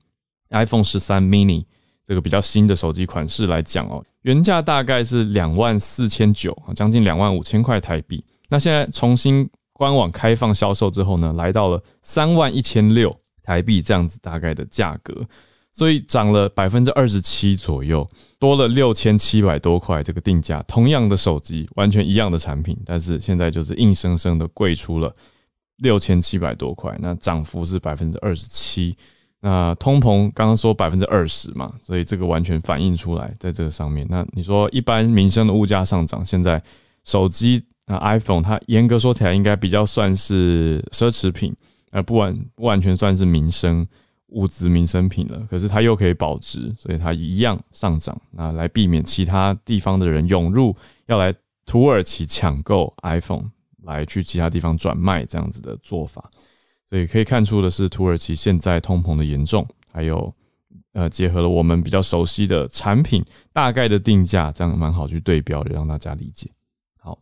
[0.50, 1.64] iPhone 十三 mini
[2.06, 8.24] 这个比较新的手机款式来讲哦，原价大概是两万四千九，将近两万五千块台币。
[8.48, 15.14] 那现在重新官网开放销售之后呢，来到了三万一千六台币这样子大概的价格，
[15.72, 18.04] 所以涨了百分之二十七左右，
[18.40, 20.60] 多了六千七百多块这个定价。
[20.66, 25.14] 同样的手机，完全一样的产品，但是现在就是硬生生的贵出了
[25.76, 28.96] 六千七百多块，那涨幅是百分之二十七。
[29.48, 34.04] 那通膨刚刚说百分之二十嘛，所以这个完全反映出来在这个上面。
[34.10, 36.60] 那你说一般民生的物价上涨，现在
[37.04, 41.54] 手机啊 iPhone 它严格说起来应该比较算是奢侈品，
[41.92, 43.86] 而不完不完全算是民生
[44.30, 45.46] 物资民生品了。
[45.48, 48.20] 可是它又可以保值，所以它一样上涨。
[48.32, 50.74] 那来避免其他地方的人涌入，
[51.06, 51.32] 要来
[51.64, 53.44] 土耳其抢购 iPhone，
[53.84, 56.28] 来去其他地方转卖这样子的做法。
[56.88, 60.32] 所以可以看出的是，土耳其现在通膨的严重，还有
[60.92, 66.48] 呃结合了我们比较熟悉的产品大概的定价，这样蛮好去对标的，让大家理解。
[67.00, 67.18] 好，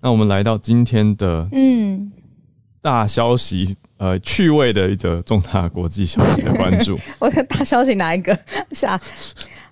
[0.00, 2.10] 那我们来到今天的嗯，
[2.82, 6.98] 大消息，呃，趣味的一则重大国际消息的关注。
[7.20, 8.36] 我的大消息哪一个？
[8.72, 9.00] 是啊，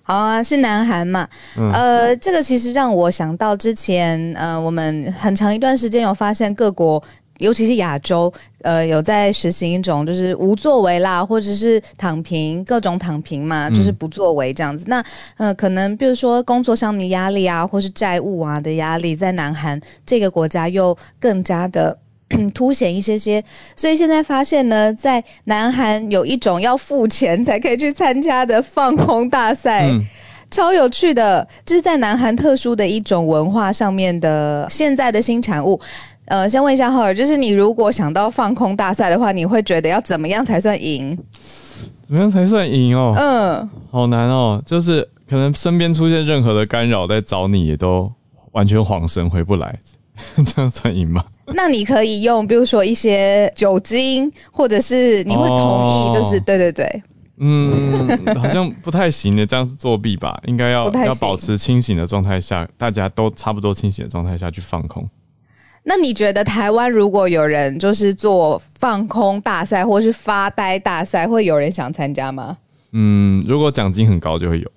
[0.01, 1.27] 好啊，是南韩嘛？
[1.57, 7.03] 嗯呃，这个其实让我想到之前，呃，我们很长一段时间有发现各国。
[7.39, 14.85] 尤其是亚洲，呃，有在实行一种就是无作为啦，或者是躺平，各种躺平嘛，就是不作为这样子。
[14.87, 15.03] 那
[15.37, 21.97] 呃，可能比如说工作上的压力啊，或是债务啊的压力，在南韩这个国家又更加的。
[22.55, 23.41] 凸显一些些，
[23.75, 30.03] 所以现在发现呢，在南韩有一种要付钱才可以去参加的放空大赛，嗯
[30.49, 35.79] 超有趣的，这是在南韩特殊的一种文化上面的现在的新产物。
[36.25, 41.17] 呃，先问一下浩尔，就是你如果想到放空大赛的话，你会觉得要怎么样才算赢？
[42.01, 43.15] 怎么样才算赢哦？
[43.17, 48.11] 嗯，好难哦，就是可能身边出现任何的干扰在找你，也都
[48.51, 49.79] 完全恍神回不来，
[50.45, 51.23] 这样算赢吗？
[51.53, 57.03] 那你可以用，比如说一些酒精，或者是你会同意，哦就是对对对，
[57.37, 60.39] 嗯，好像不太行的，这样是作弊吧？
[60.47, 65.07] 应该要 要保持清醒的状态下，大家都差不多清醒的状态下去放空。
[65.87, 72.57] 那你觉得台湾如果有人就是做放空大赛或是发呆大赛，会有人想参加吗？
[72.91, 74.71] 嗯，如果奖金很高，就会有。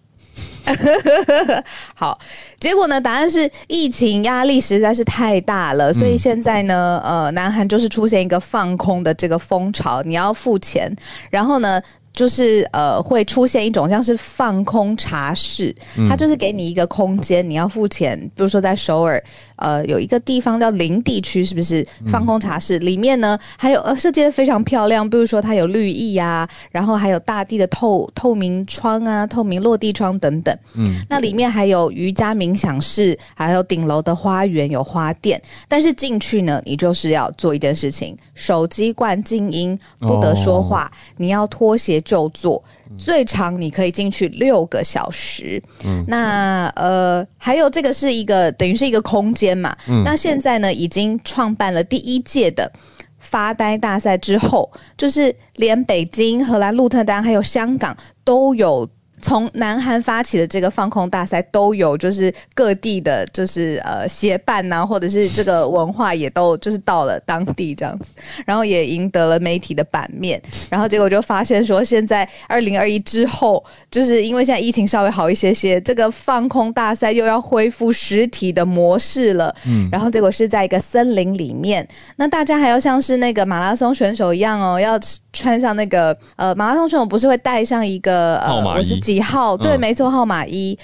[1.94, 2.18] 好，
[2.60, 3.00] 结果呢？
[3.00, 10.94] 答案是疫情压力实在是太大了，所以现在呢，呃，南韩就是出现一个放空的这个风潮，你要付钱，
[11.30, 11.80] 然后呢。
[12.18, 15.72] 就是呃，会出现一种像是放空茶室，
[16.08, 18.18] 它就是给你一个空间，你要付钱。
[18.34, 19.22] 比如说在首尔，
[19.54, 22.76] 呃，有一个地方叫林地区，是不是放空茶室？
[22.80, 30.52] 里面呢还有呃设计的非常漂亮，比如说它有绿意啊，然后还有大地的透透明窗啊、透明落地窗等等。
[30.74, 35.40] 嗯，那里面还有瑜伽冥想室，还有顶楼的花园有花店。
[35.68, 42.62] 但是进去呢，你就是要做一件事情：手机关静音，不得说话，你要脱鞋就坐。
[42.96, 45.62] 最长你可以进去六个小时。
[46.06, 49.76] 那呃，还有这个是一个等于是一个空间嘛。
[50.04, 52.72] 那现在呢，已经创办了第一届的。
[53.18, 57.94] 发呆大赛之后，就是连北京、荷兰、鹿特丹还有香港
[58.24, 58.88] 都有
[59.20, 68.10] 从南韩发起的这个放空大赛，都有就是各地的，就是呃协办呐、或者是这个文化也都就是到了当地这样子，
[68.46, 84.98] 然后也赢得了媒体的版面，然后结果就发现说，现在二零二一之后，就是因为现在疫情稍微好一些些，这个放空大赛又要恢复实体的模式了，嗯，然后结果是在一个森林里面，那大家还要像是那个马拉松选手一样哦，要
[85.32, 89.56] 穿上那个呃马拉松选手不是会带上一个呃我是几号？
[89.56, 90.78] 对，嗯没错，号码一。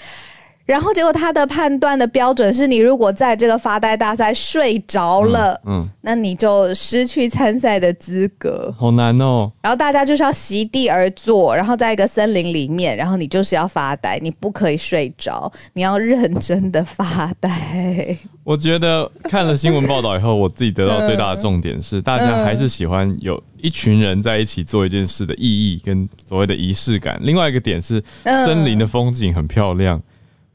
[0.67, 8.75] 然后结果他的判断的标准是你如果在这个发呆大赛睡着了，嗯，那你就失去参赛的资格。
[8.79, 9.53] 好难哦。
[9.61, 18.17] 然后大家就是要席地而坐，然后在一个森林里面，然后你就是要发呆，你不可以睡着，你要认真的发呆。
[18.43, 27.19] 我觉得看了新闻报道以后，我自己得到最大的重点是，大家还是喜欢有一群人在一起做一件事的意义跟所谓的仪式感。
[27.23, 30.01] 另外一个点是，嗯森林的风景很漂亮，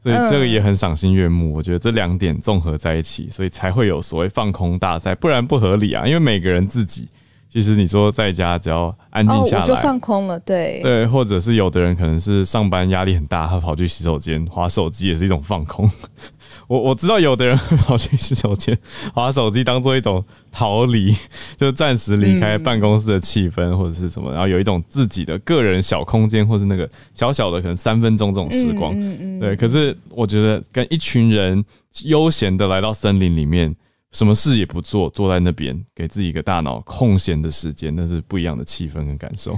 [0.02, 1.54] 所以嗯这个也很赏心悦目。
[1.54, 6.08] 我觉得这两点综合在一起，所以才会有所谓放空大赛，不然不合理啊。
[6.08, 7.08] 因为每个人自己，
[7.52, 10.82] 其实你说在家只要安静哦，下我就来，放空了，对。
[10.84, 15.90] 对，或者是有的人可能是上班压力很大，他跑去洗手间划手机也是一种放空。
[16.68, 18.78] 我我知道有的人会跑去洗手间
[19.14, 21.16] 划手机，当做一种逃离，
[21.58, 28.94] 就暂时离开办公室的气氛或者是什么，然后有一种自己的个人小空间，或是那个小小的可能三分钟这种时光。
[29.00, 31.66] 嗯嗯对，可是我觉得跟一群人
[32.04, 33.76] 悠闲的来到森林里面，
[34.12, 39.58] 什么事也不做，坐在那边给自己一个大脑空闲的时间，那是不一样的气氛跟感受。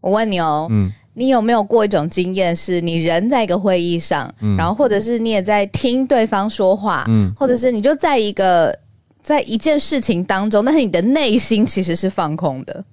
[0.00, 8.78] 我问你哦，嗯你有没有过一种经验，是你人在一个会议上，嗯然后或者是你也在听对方说话，嗯或者是你就在一个
[9.22, 12.84] 在一件事情当中，但是你的内心其实是放空的。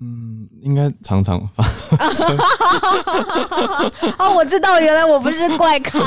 [0.00, 1.64] 嗯，应该常常发
[4.18, 6.00] 哦，我知道，原来我不是怪咖。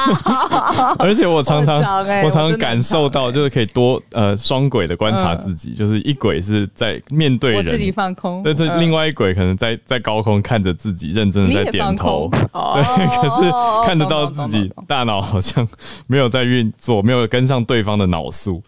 [1.00, 8.82] 而且我常常我常欸我常感受到，就是可以多呃双轨的观察自己，就是一轨是在面对人自己，放空，但是嗯。
[8.82, 12.30] 另外一轨可能在在高空看着自己，认真的在点头。
[12.30, 12.42] 对，
[13.22, 13.50] 可是
[13.88, 15.66] 看得到自己大脑好像
[16.08, 18.62] 没有在运作，没有跟上对方的脑速，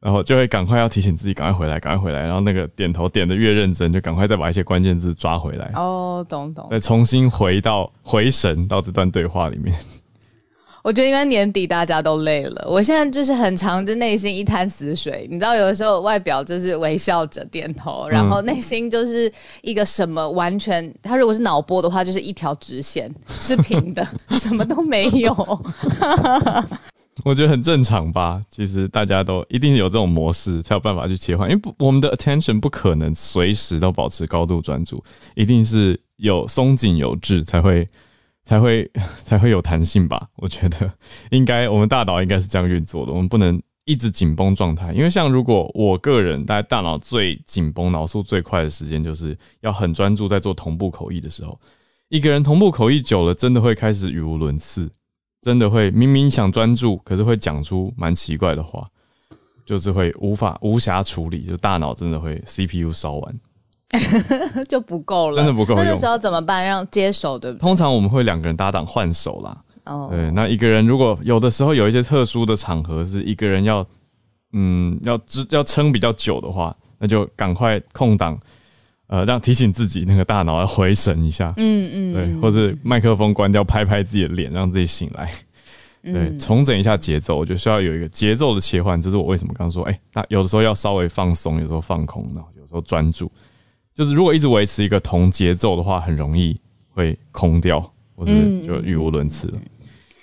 [0.00, 6.66] 然后就会赶快要提醒自己赶快回来，赶快回来，然后那个点头点的越认真，就赶快再把一些关键字抓回来，哦，懂懂。
[6.70, 9.76] 再重新回到回神到这段对话里面。
[10.82, 15.28] 我觉得应该年底大家都累了，我现在就是很长，就内心一滩死水。
[15.30, 24.02] 你知道，有的时候外表就是微笑着点头，然后内心就是一个什么完全，他如果是脑波的话，就是一条直线是平的，
[24.38, 25.64] 什么都没有。
[27.24, 28.40] 我觉得很正常吧。
[28.48, 31.50] 其实大家都一定有这种模式，才有办法去切换。
[31.50, 35.02] 因为不，我们的 attention 不可能随时都保持高度专注，
[35.34, 37.86] 一定是有松紧有致，才会
[38.44, 38.90] 才会
[39.22, 40.28] 才会有弹性吧。
[40.36, 40.92] 我觉得
[41.30, 43.12] 应该，我们大脑应该是这样运作的。
[43.12, 51.60] 我们不能一直紧绷状态，因为像如果我个人大大脑最紧绷、脑速最快的时间，就是要很专注在做同步口译的时候。
[52.08, 54.90] 一个人同步口译久了，真的会开始语无伦次。
[55.42, 58.86] 真的会明明想专注，可是会讲出蛮奇怪的话，
[59.64, 63.40] 就是会无法无暇处理，就大脑真的会 CPU 烧完。
[64.68, 66.64] 就不够了，真的不够用那个时候怎么办？
[66.64, 67.60] 让接手对不对？
[67.60, 69.64] 通常我们会两个人搭档换手啦。
[69.86, 73.84] 哦，对，那一个人如果有的时候有一些特殊的场合是一个人要，
[74.52, 78.38] 嗯，要支要撑比较久的话，那就赶快空档，
[79.12, 82.40] 呃，让提醒自己那个大脑要回神一下，嗯嗯，对，嗯。
[82.40, 85.28] 或者麦克风关掉，拍拍自己的脸，让自己醒来，
[86.04, 93.28] 对，嗯重整一下节奏，我觉得需要有一个节奏的切换，这是我为什么刚刚说，哎、那有的时候要稍微放松，有时候放空，然后有时候专注，
[93.96, 96.56] 就是如果一直维持一个同节奏的话，很容易
[96.88, 97.80] 会空掉，
[98.14, 99.58] 或者嗯就语无伦次了。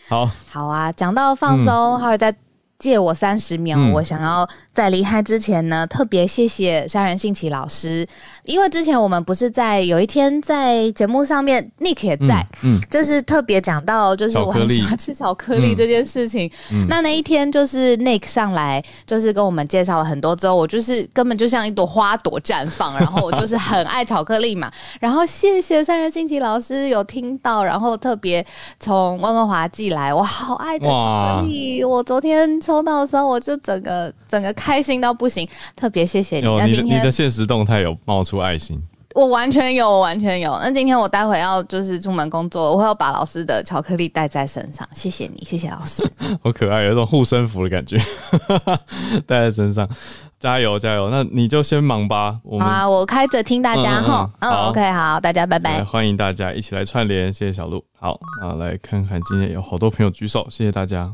[0.08, 2.34] 好，好啊，讲到放松，还有再
[2.80, 8.06] 借我三十秒，嗯我想要在离开之前呢，特别谢谢杀人信奇老师，
[8.44, 16.50] 因为之前我们不是在有一天在节目上面，Nick 也在，嗯，就是特别讲到，就是我很喜欢吃巧克力嗯这件事情。
[16.72, 24.72] 嗯那那一天就是 Nick 上来，就是跟我们介绍了很多之后，我就是根本就像一朵花朵绽放，然后我就是很爱巧克力嘛。
[25.02, 28.46] 然后谢谢三人星期老师有听到，然后特别
[28.80, 31.84] 从温哥华寄来，我好爱的巧克力。
[31.84, 36.46] 我昨天抽到的时候，我就整个整个开心到不行，特别谢谢你。
[36.46, 38.78] 有你的那今天你的现实动态有冒出爱心，
[39.16, 40.52] 我完全有，我完全有。
[40.62, 44.86] 那今天我待会要就是出门工作，我会要把老师的巧克力带在身上。
[44.94, 46.04] 谢谢你，谢谢老师。
[46.44, 47.98] 好可爱，有一种护身符的感觉，
[49.26, 49.90] 带在身上，
[50.40, 51.10] 加油加油！
[51.10, 54.32] 那你就先忙吧，我们好啊，我开着听大家嗯嗯哈。
[54.40, 55.82] 嗯嗯好，OK，好，大家拜拜。
[55.86, 57.84] 欢迎大家一起来串联，谢谢小鹿。
[57.98, 61.10] 好，啊来看看今天有好多朋友举手，谢谢大家。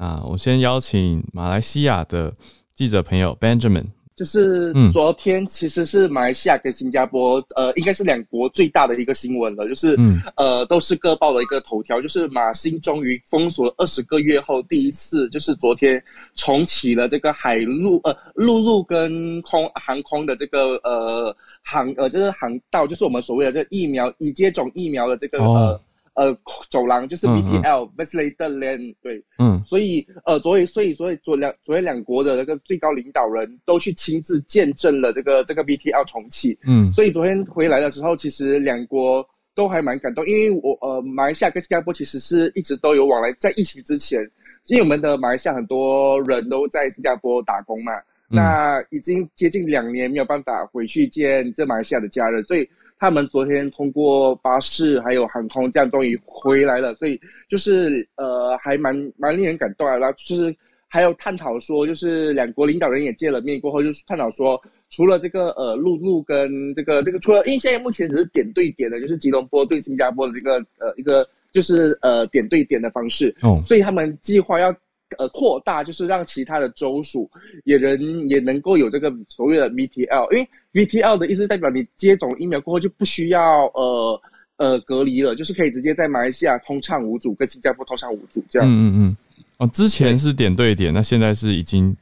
[0.00, 2.34] 那我先邀请马来西亚的
[2.74, 3.84] 记者朋友 Benjamin，
[4.16, 4.90] 就是嗯。
[4.90, 10.18] 昨天其实是马来西亚跟新加坡，呃，应该是两国最大的一个新闻了，就是、嗯。
[10.36, 16.02] 呃都是各报的一个头条，就是马新终于封锁了二十个月后第一次，就是昨天
[16.34, 25.52] 重启了这个海陆呃陆路跟空航空的这个呃航呃就是航道，就是我们所谓的这个疫苗已接种疫苗的这个、哦。
[25.52, 25.80] 呃
[26.14, 26.36] 呃
[26.68, 27.62] 走廊，就是嗯嗯。
[27.62, 29.24] VTL Vaccinated Land 对。
[29.38, 29.62] 嗯。
[29.64, 36.90] 所以呃，昨天所以所以昨两昨天两国的那个最高领导人都去亲自见证了这个这个 BTL 重启，嗯。
[36.92, 44.20] 所以昨天回来的时候，其实两国都还蛮感动，因为我呃马来西亚跟新加坡其实是一直都有往来，在疫情之前，
[44.66, 47.92] 因为我们的马来西亚很多人都在新加坡打工嘛，
[48.30, 48.36] 嗯。
[48.36, 52.68] 那已经接近两年没有办法回去见这马来西亚的家人，所以
[53.00, 60.54] 他们昨天通过巴士还有航空这样终于回来了，所以就是呃还蛮蛮令人感动啊，然后就是
[60.86, 64.60] 还有探讨说，就是两国领导人也见了面过后，就是探讨说，
[64.90, 73.62] 除了这个呃陆路跟这个这个除了因为现在目前只是点对点的，就是吉隆坡对新加坡的这个呃一个就是呃点对点的方式，哦。
[73.64, 74.70] 所以他们计划要
[75.18, 77.28] 呃扩大，就是让其他的州属
[77.64, 84.20] 也能也能够有这个所谓的 VTL，因为 VTL 的意思代表你接种疫苗过后就不需要呃
[84.56, 88.68] 呃隔离了，就是可以直接在马来西亚通畅无阻，跟新加坡通畅无阻这样。
[88.68, 89.16] 嗯嗯嗯，
[89.58, 91.96] 哦，之前是点对点，那现在是已经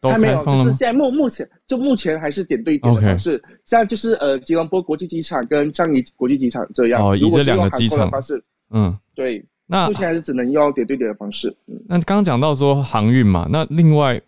[0.00, 0.44] 都还没有？
[0.44, 7.02] 就是现在目目前就目前还是点对点的方式，现在就是呃吉隆坡国际机场跟樟宜国际机场这样。
[7.04, 11.48] 哦以这两个机场的方式，嗯，对，那目前还是只能用点对点的方式。
[11.68, 14.20] 嗯，那刚刚讲到说航运嘛，那另外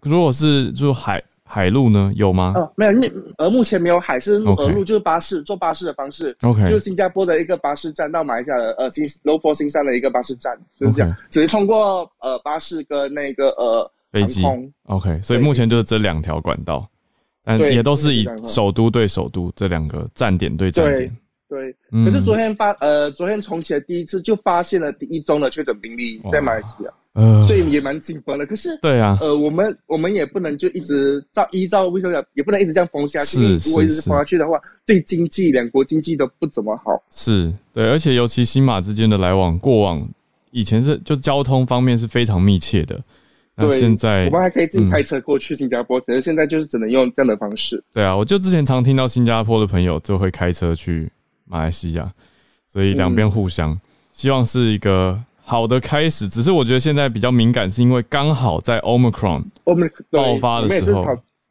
[0.00, 2.54] 如果是就海海路呢，有吗？
[2.56, 6.34] 呃，没有，那呃目前没有海是陆呃陆就是巴士坐巴士的方式。
[6.40, 11.14] ？OK，就是新加坡的一个巴士站到马来西亚的呃新 f o 新山的一个巴士站，就是这样。
[11.28, 14.42] 只是通过呃巴士跟那个呃飞机。
[14.84, 16.88] OK，所以目前就是这两条管道，
[17.44, 21.14] 但也都是以首都对首都这两个站点对站点。
[21.48, 28.44] 对，嗯可是昨天发呃昨天重启的第一次就发现了第一宗的确诊病例在马来西亚，呃，所以也蛮紧绷的。
[28.44, 33.38] 可是对啊，呃我们我们也不能就一直照依照卫生讲，也不能一直这样封下去。
[33.64, 37.00] 如果一直封下去的话，对经济两国经济都不怎么好。
[37.10, 40.08] 是对，而且尤其新马之间的来往，过往
[40.50, 43.00] 以前是就交通方面是非常密切的，
[43.54, 47.82] 那对，现在我们还可以自己嗯开车过去新加坡，可是现在就是只能用这样的方式。
[47.92, 51.10] 对啊，我就之前常听到新加坡的朋友就会开车去
[51.46, 52.12] 马来西亚，
[52.68, 53.78] 所以两边互相，
[54.12, 56.28] 希望是一个好的开始。
[56.28, 59.44] 只是我觉得现在比较敏感，是因为刚好在 Omicron
[60.10, 61.06] 爆发的时候。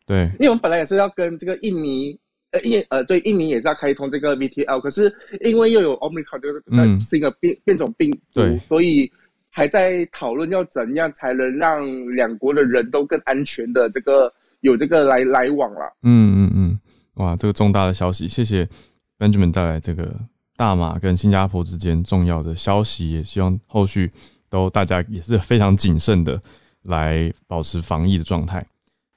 [0.08, 2.16] 对，因为我们本来也是要跟这个印尼，
[2.52, 5.12] 呃印呃对印尼也是要开通这个 VTL，可是
[5.44, 9.12] 因为又有 Omicron 这个是一个变变种病毒对，所以
[9.50, 11.84] 还在讨论要怎样才能让
[12.16, 15.92] 两国的人都更安全的这个有这个来来往啦。
[16.04, 16.80] 嗯嗯嗯，
[17.16, 18.70] 哇，这个重大的消息，谢谢
[19.18, 20.14] Benjamin 带来这个
[20.56, 24.12] 大马跟新加坡之间重要的消息，也希望后续
[24.50, 26.42] 都大家也是非常谨慎的
[26.84, 28.66] 来保持防疫的状态。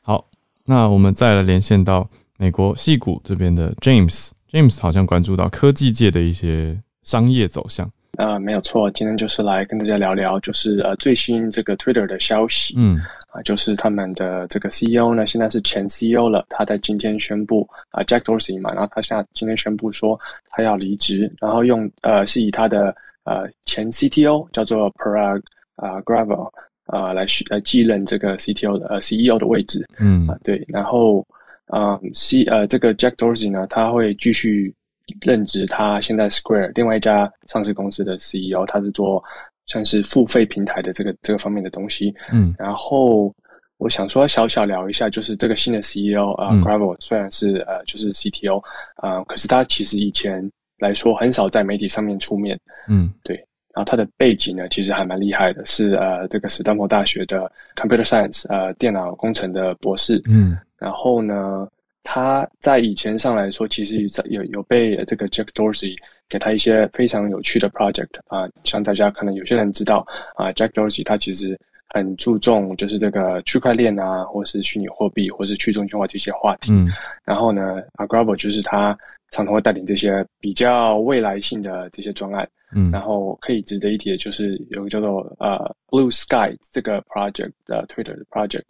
[0.03, 0.29] 好，
[0.65, 7.91] 那我们再来连线到美国戏谷这边的 James，James 好像关注到科技界的一些商业走向。
[8.19, 13.01] 呃，没有错，今天就是来跟大家聊聊，就是呃最新这个 Twitter 的消息，嗯
[13.31, 20.19] 啊，就是他们的这个 CEO 呢，现在是前 CEO 了，他在今天宣布啊，Jack Dorsey 嘛，然后他现在今天宣布说
[20.51, 22.93] 他要离职，然后用呃是以他的
[23.23, 25.41] 呃前 CTO 叫做 Parag
[25.77, 26.51] 啊 Gravel
[26.87, 31.25] 啊来来继任这个 CTO 的呃 CEO 的位置，嗯啊对，然后
[31.73, 34.75] 嗯 C 呃这个 Jack Dorsey 呢，他会继续。
[35.21, 39.23] 任职他现在 Square 另外一家上市公司的 CEO，他是做
[39.67, 42.15] 算是付费平台的这个这个方面的东西。
[42.33, 43.35] 嗯然后
[43.79, 48.63] 我想说小小聊一下，就是这个新的 CEO 啊、嗯 Gravel 虽然是呃就是 CTO
[48.97, 52.59] 啊、可是他其实以前来说很少在媒体上面出面。
[52.89, 53.37] 嗯对
[53.75, 60.21] 然后他的背景呢，其实还蛮厉害的，是呃这个史丹佛大学的 Computer Science 呃电脑工程的博士。
[60.27, 61.69] 嗯然后呢，
[62.11, 64.01] 他在以前上来说，其实
[64.31, 65.95] 有有被这个 Jack Dorsey
[66.27, 76.73] 给他一些非常有趣的 project 啊、像大家可能有些人知道啊、j a c k Dorsey 他其实很注重就是这个区块链啊，或是虚拟货币，或是去中心化这些话题。
[76.73, 76.89] 嗯
[77.27, 78.99] 然后呢 a g r a v o 就是他
[79.31, 82.49] 常常会带领这些比较未来性的这些专案。
[82.75, 88.65] 嗯然后可以值得一提的就是有个叫做呃 Blue Sky 这个 project 的 Twitter 的 project，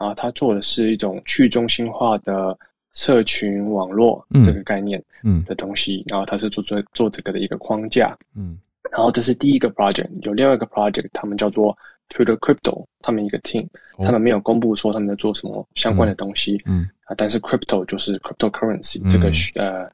[0.00, 2.58] 然后他做的是一种去中心化的
[2.98, 4.42] 社群网络嗯。
[4.42, 5.44] 这个概念嗯。
[5.44, 8.58] 的东西，然后它是做做做这个的一个框架，嗯。
[8.90, 11.76] 然后这是第一个 project，有另外一个 project，他们叫做
[12.08, 13.64] Twitter Crypto，他们一个 team，、
[13.98, 14.04] 哦。
[14.04, 16.88] 他们没有公布说他们在做什么相关的东西，嗯。
[17.04, 19.08] 啊，但是 crypto 就是 cryptocurrency、嗯。
[19.08, 19.88] 这个虚呃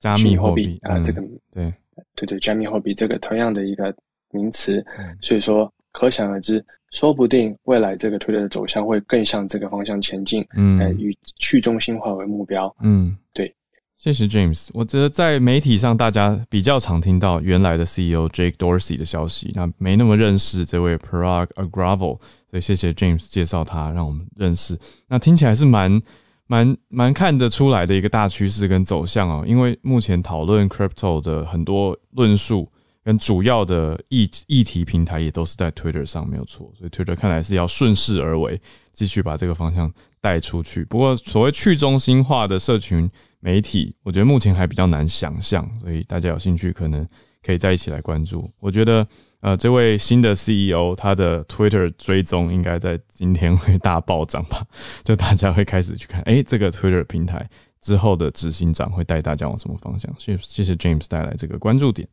[0.00, 1.04] 加密货币啊、嗯。
[1.04, 1.20] 这个
[1.52, 1.70] 对。
[2.14, 3.94] 对对，加密货币这个同样的一个
[4.30, 5.14] 名词，嗯。
[5.20, 12.74] 所以说可想而知，说不定未来这个推特的走向会更向这个方向前进，嗯呃，以去中心化为目标。
[12.82, 13.50] 嗯，对，
[13.96, 14.68] 谢谢 James。
[14.74, 22.18] 我觉得在媒体上，大家比较常听到原来的 CEO Jake Dorsey 的消息，那没那么认识这位 Parag Agrawal，
[22.50, 24.78] 所以谢谢 James 介绍他，让我们认识。
[25.08, 26.02] 那听起来是蛮
[26.46, 32.70] 蛮蛮看得出来的一个大趋势跟走向哦，因为目前讨论 crypto 的很多论述
[33.06, 36.72] 跟主要的议议题平台也都是在 Twitter 上，没有错。
[36.76, 38.60] 所以 Twitter 看来是要顺势而为，
[38.92, 39.88] 继续把这个方向
[40.20, 40.84] 带出去。
[40.86, 47.08] 不过，所谓去中心化的社群媒体，我觉得目前还比较难想象，所以大家有兴趣可能
[47.44, 48.50] 可以再一起来关注。
[48.58, 49.06] 我觉得，
[49.38, 54.66] 呃，这位新的 CEO 他的 Twitter 追踪应该在今天会大暴涨吧？
[55.04, 57.48] 就大家会开始去看，诶，这个 Twitter 平台
[57.80, 60.12] 之后的执行长会带大家往什么方向？
[60.18, 62.08] 谢谢谢 James 带来这个关注点。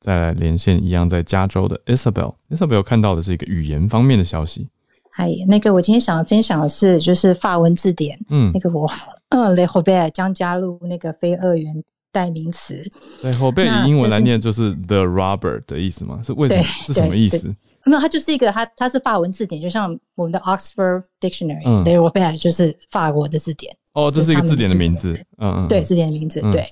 [0.00, 4.68] 再来连线一样在加州的 Isabel，Isabel 看到的是一个语言方面的消息。
[5.10, 8.86] 嗨，那个我今天想要分享的是，就是法文字典，嗯那，个我，
[9.30, 11.82] 嗯 l e h o b e r 将加入那个非二元
[12.12, 12.82] 代名词。
[13.22, 16.20] 对，后背那以英文就是来念就是 the robber 的意思吗？
[16.22, 16.62] 是为什么？
[16.84, 17.48] 是什么意思？
[17.86, 23.74] 没有，它就是一个它它是法文字典，就像我们的 Oxford 嗯 Dictionary，l e h o b e r 就是法国的字典。
[23.96, 25.14] 哦，这是一个字典的名字。
[25.38, 26.62] 嗯嗯，对嗯字典的名字，嗯对。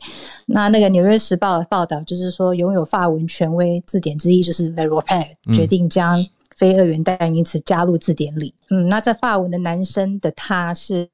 [0.47, 6.23] 那那个《纽约时报》的报道就是说，拥有法文权威字典之一就是 Le r o p e 嗯决定将
[6.55, 8.55] 非二元代名词加入字典里。
[8.69, 11.09] 嗯，那在法文的男生的他是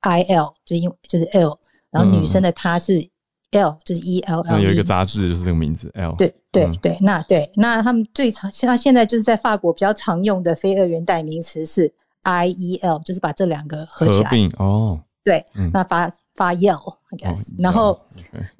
[0.00, 1.58] I L，就是因就是 L，
[1.90, 3.06] 然后女生的她是
[3.50, 4.60] L，就是 E L 那 L。
[4.62, 6.14] 有一个杂志就是这个名字 L。
[6.16, 11.92] 对对嗯对，那对那他们最常现在现在就是在法国比较常用的非二元代名词是
[12.22, 14.30] I E L，就是把这两个合起合来。
[14.30, 15.00] 并哦。
[15.22, 17.98] 对，嗯那发发 yell，I 哦 guess，、然后。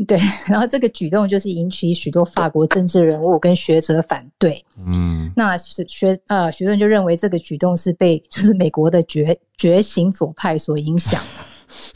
[0.07, 4.65] 对， 然后这个举动就是引起许多法国政治人物跟学者反对。
[4.87, 11.23] 嗯那学学呃学生就认为这个举动是被就是美国的觉觉醒左派所影响。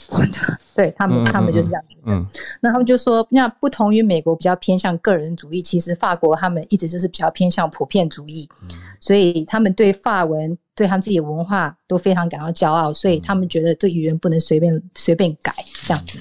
[0.76, 2.12] 对他们，他们就是这样觉得。
[2.12, 2.26] 嗯
[2.60, 8.68] 那他们就说，那不同于美国比较偏向个人主义，其实法国他们一直就是比较偏向普遍主义，嗯
[9.00, 16.18] 所以他们对法文、对他们自己的文化都非常感到骄傲，所以他们觉得这语言不能随便随便改这样子。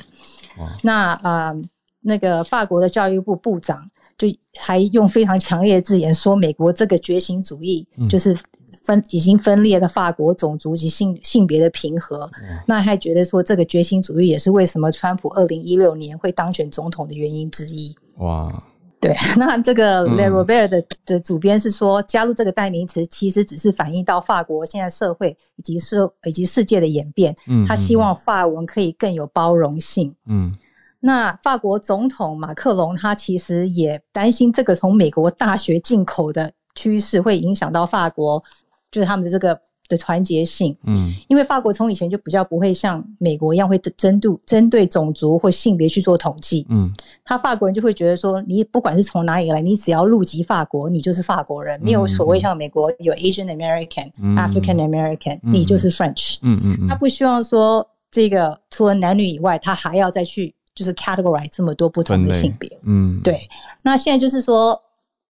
[0.60, 1.62] 哇那啊、呃
[2.06, 4.28] 那个法国的教育部部长就
[4.60, 8.38] 还用非常强烈的字眼说，美国这个觉醒主义嗯就是
[8.84, 12.30] 分、已经分裂了法国种族及性性别的平和。
[12.68, 17.96] 那还觉得说，这个觉醒主义也是为什么川普二零一六年会当选总统的原因之一。
[18.18, 18.62] 哇
[19.04, 27.36] 对， 那这个嗯 Le Robert 的、的主编是说，加入这个代名词其实只是反映到法国现在社会以及社以及世界的演变。
[27.48, 30.14] 嗯他希望法文可以更有包容性。
[30.26, 30.54] 嗯
[31.00, 38.42] 那法国总统马克龙他其实也担心这个从美国大学进口的趋势会影响到法国，
[38.90, 39.60] 就是他们的这个
[39.94, 40.76] 的团结性。
[40.86, 46.92] 嗯因为法国从以前就比较不会像美国一样会针对针对种族或性别去做统计，嗯
[47.24, 56.38] 他法国人就会觉得说，你不管是从哪里来，你只要入籍法国，你就是法国人，没有所谓像美国有 Asian American、嗯 African American，嗯你就是 French。
[56.42, 62.70] 嗯嗯嗯，他不希望说这个除了男女以外，他还要再去就是 categorize 这么多不同的性别。
[62.84, 63.40] 嗯对，
[63.84, 64.80] 那现在就是说，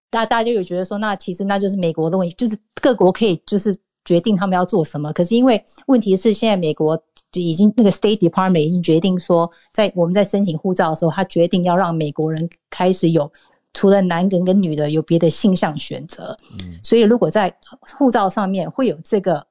[0.10, 3.76] 大大家就有觉得说，那其实那就是美国的问题，就是各国可以就是
[4.06, 5.12] 决定他们要做什么。
[5.14, 7.02] 可是因为问题是，现在美国
[7.34, 13.32] 已经那个 State Department 已经决定说，在我们在申请护照的时候，他决定要让美国人开始有
[13.74, 16.38] 除了男人跟女的有别的性向选择。
[16.60, 17.56] 嗯所以如果在
[17.98, 19.46] 护照上面会有这个。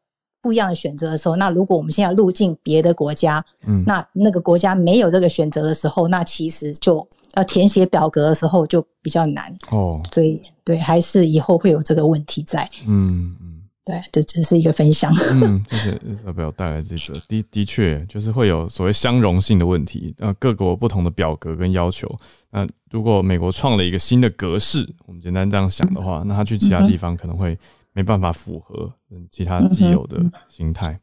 [0.44, 12.68] 不一样的选择的时候，那如果我们现在入境别的国家，嗯那那个国家没有这个选择的时候，那其实就要填写表格的时候就比较难，哦所以对，还是以后会有这个问题在。
[12.88, 13.51] 嗯嗯。
[13.84, 15.12] 对，这只是一个分享。
[15.32, 22.08] 嗯，谢谢 Isabel 带来这则的的确就是会有所谓相容性的问题，呃，各国不同的表格跟要求。
[22.50, 27.58] 那如果美国创了一个新的格式，我们简单这样想的话，那他去其他地方可能会
[27.92, 30.92] 没办法符合嗯其他既有的形态。
[30.92, 31.00] 嗯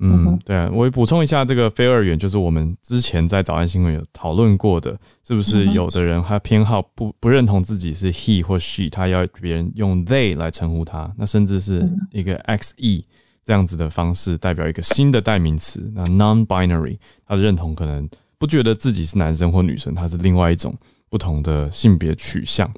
[0.00, 4.96] 嗯，对啊，我也补充一下，这个非二元就是我们之前在早安新闻有讨论过的，
[5.26, 13.04] 是不是有的人他偏好不不认同自己是 he 或 she，他要别人用 they 来称呼他，那甚至是一个 xe
[13.44, 16.96] 这样子的方式代表一个新的代名词，那 non-binary
[17.26, 20.72] 他的认同可能不觉得自己是男生或女生，他是另外一种
[21.10, 22.70] 不同的性别取向。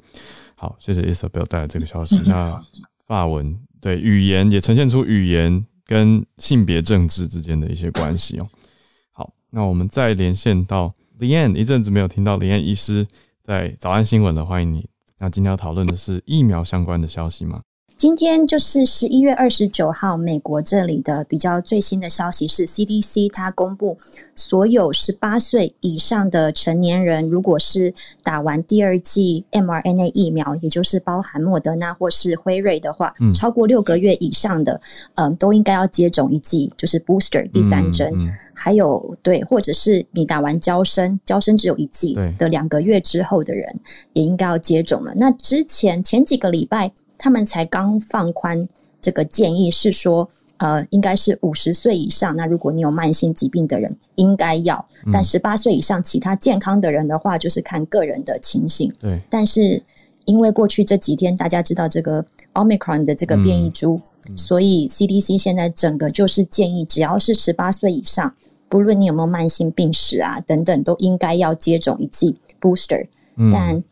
[0.55, 2.19] 好，谢谢 Isabel 带来这个消息。
[2.25, 2.59] 那
[3.05, 8.47] 法文对语言也呈现出语言跟性别政治之间的一些关系哦。
[9.11, 13.07] 好，那我们再连线到 Lian，一阵子没有听到 Lian 医师
[13.43, 14.87] 在早安新闻了，欢迎你。
[15.19, 17.61] 那今天要讨论的是疫苗相关的消息吗？
[18.01, 23.95] 今天就是十一月二十九号，美国这里的比较最新的消息是，CDC 它公布，
[24.35, 27.93] 所有十八岁以上的成年人，如果是
[28.23, 34.81] 打完第二剂 mRNA 疫苗，也就是包含莫德纳或是辉瑞的话，嗯超过六个月以上的，
[35.13, 38.11] 嗯、都应该要接种一剂，就是 booster 第三针。
[38.15, 43.79] 嗯还有对，或者是你打完胶生，胶生只有一剂的两个月之后的人，
[44.13, 45.11] 也应该要接种了。
[45.15, 46.91] 那之前前几个礼拜，
[47.21, 48.67] 他们才刚放宽
[48.99, 50.27] 这个建议，是说。
[50.61, 52.35] 呃，应该是五十岁以上。
[52.35, 54.77] 那如果你有慢性疾病的人，应该要；
[55.11, 58.93] 但十八岁以上其他健康的人的话，就是看个人的情形。
[58.99, 59.81] 对，但是
[60.25, 63.99] 因为过去这几天大家知道这个 Omicron 的这个变异株，
[64.37, 68.31] 所以 CDC 现在整个就是建议，只要是十八岁以上，
[68.69, 73.07] 不论你有没有慢性病史啊等等，都应该要接种一剂 booster。
[73.35, 73.83] 嗯但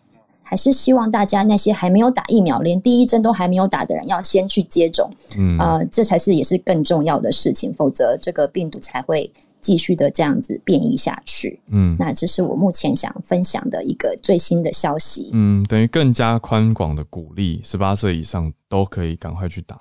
[0.50, 5.08] 还是希望大家那些还没有打疫苗，连第一针都还没有打的人，要先去接种。
[5.38, 9.32] 嗯呃，这才是也是更重要的事情，否则这个病毒才会
[9.62, 11.60] 继续的这样子变异下去。
[11.68, 15.30] 嗯那这是我目前想分享的一个最新的消息。
[15.34, 19.80] 嗯，等于更加宽广的鼓励，十八岁以上都可以赶快去打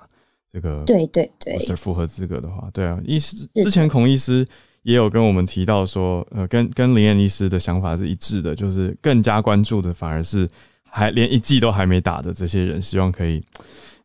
[0.53, 0.83] 这个。
[0.85, 4.47] 对对对，是符合资格的话，对啊，医师之前孔医师
[4.89, 10.49] 也有跟我们提到说，呃，跟跟林燕医师的想法是一致的，就是更加关注的反而是
[10.83, 13.39] 还连一剂都还没打的这些人，希望可以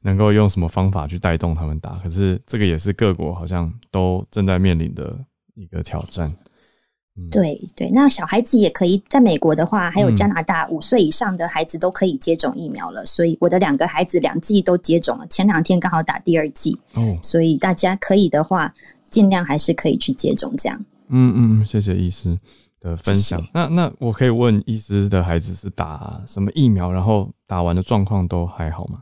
[0.03, 1.93] 能够用什么方法去带动他们打。
[2.03, 5.18] 可是这个也是各国好像都正在面临的
[5.55, 6.30] 一个挑战。
[7.16, 13.07] 嗯，对对，那小孩子也可以，在美国的话，还有嗯加拿大，五岁以上的孩子都可以接种疫苗了。
[13.07, 18.74] 所以我的两个孩子两剂都接种了，前两天刚好打第二剂，哦，所以大家可以的话，
[19.15, 20.77] 尽量还是可以去接种这样。
[21.09, 22.37] 嗯嗯嗯，谢谢医师
[22.81, 23.41] 的分享。
[23.55, 28.99] 那那我可以问医师的孩子是打什么疫苗，然后打完的状况都还好吗？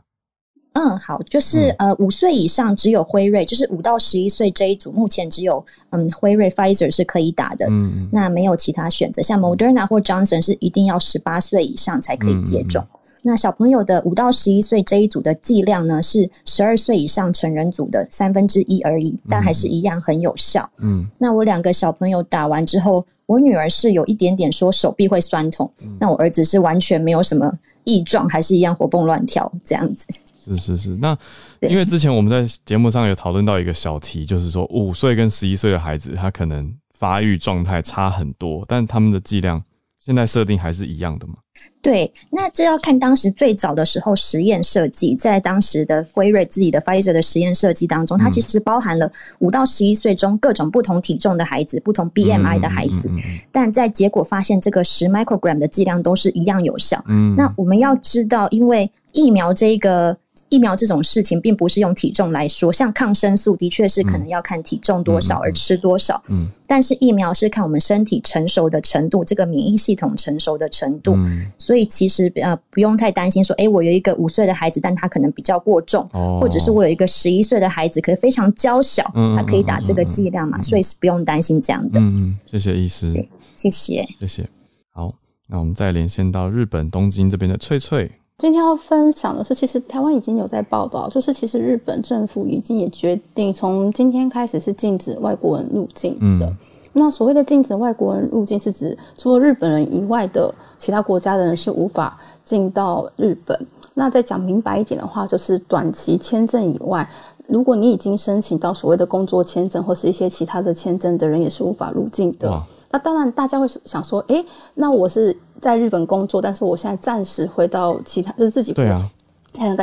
[0.73, 12.85] 嗯，好，就是、呃，五岁以上只有辉瑞，就是五到十一岁这一组，目前只有嗯辉瑞 Pfizer 是可以打的，嗯嗯那没有其他选择，像 Moderna 或 Johnson 是一定要十八岁以上才可以接种。
[13.25, 20.69] 那小朋友的五到十一岁这一组的剂量呢，是十二岁以上成人组的三分之一而已，但还是一样很有效。
[20.79, 27.49] 嗯那我两个小朋友打完之后，我女儿是有一点点说手臂会酸痛，那我儿子是完全没有什么
[27.85, 30.05] 异状，还是一样活蹦乱跳这样子。
[30.43, 31.17] 是是是，那
[31.61, 39.63] 因为之前我们在节目上有讨论到一个小题，就是说五岁跟十一岁的孩子，他可能发育状态差很多，但他们的剂量
[40.01, 41.35] 现在设定还是一样的嘛？
[41.81, 57.03] 对，那这要看当时最早的时候实验设计，在当时的辉瑞自己的 Pfizer 的实验设计当中，它其实包含了五到十一岁中各种不同体重的孩子、不同 BMI 的孩子，嗯嗯但在结果发现这个十 microgram 的剂量都是一样有效。
[57.07, 60.17] 嗯，那我们要知道，因为疫苗这个
[60.53, 71.51] 疫苗这种事情，并不是用体重来说，像抗生素的确是可能要看体重多少而吃多少，嗯，但是疫苗是看我们身体成熟的程度，这个免疫系统成熟的程度，嗯。
[71.57, 76.37] 所以其实呃不用太担心说，诶，我有一个五岁的孩子，但他可能比较过重，哦。
[76.39, 81.99] 或者是我有一个十一岁的孩子，可是非常娇小，嗯他可以打这个剂量嘛，所以是不用担心这样的。
[81.99, 84.07] 嗯嗯，谢谢医师，对谢谢。
[84.19, 84.47] 谢谢。
[84.91, 85.13] 好，
[85.47, 96.45] 那我们再连线到日本东京这边的翠翠，今天要分享的是，其实台湾已经有在报道，就是其实日本政府已经也决定从今天开始是禁止外国人入境的。
[96.47, 96.57] 嗯
[96.95, 103.59] 那所谓的禁止外国人入境，是指除了日本人以外的其他国家的人是无法进到日本。
[103.95, 107.09] 那再讲明白一点的话，就是短期签证以外，
[107.47, 112.61] 如果你已经申请到所谓的工作签证或是一些其他的签证的人，也是无法入境的。
[112.93, 119.09] 哇那当然，大家会想说，诶，那我是在日本工作，但是我现在暂时回到其他，就是自己国对啊，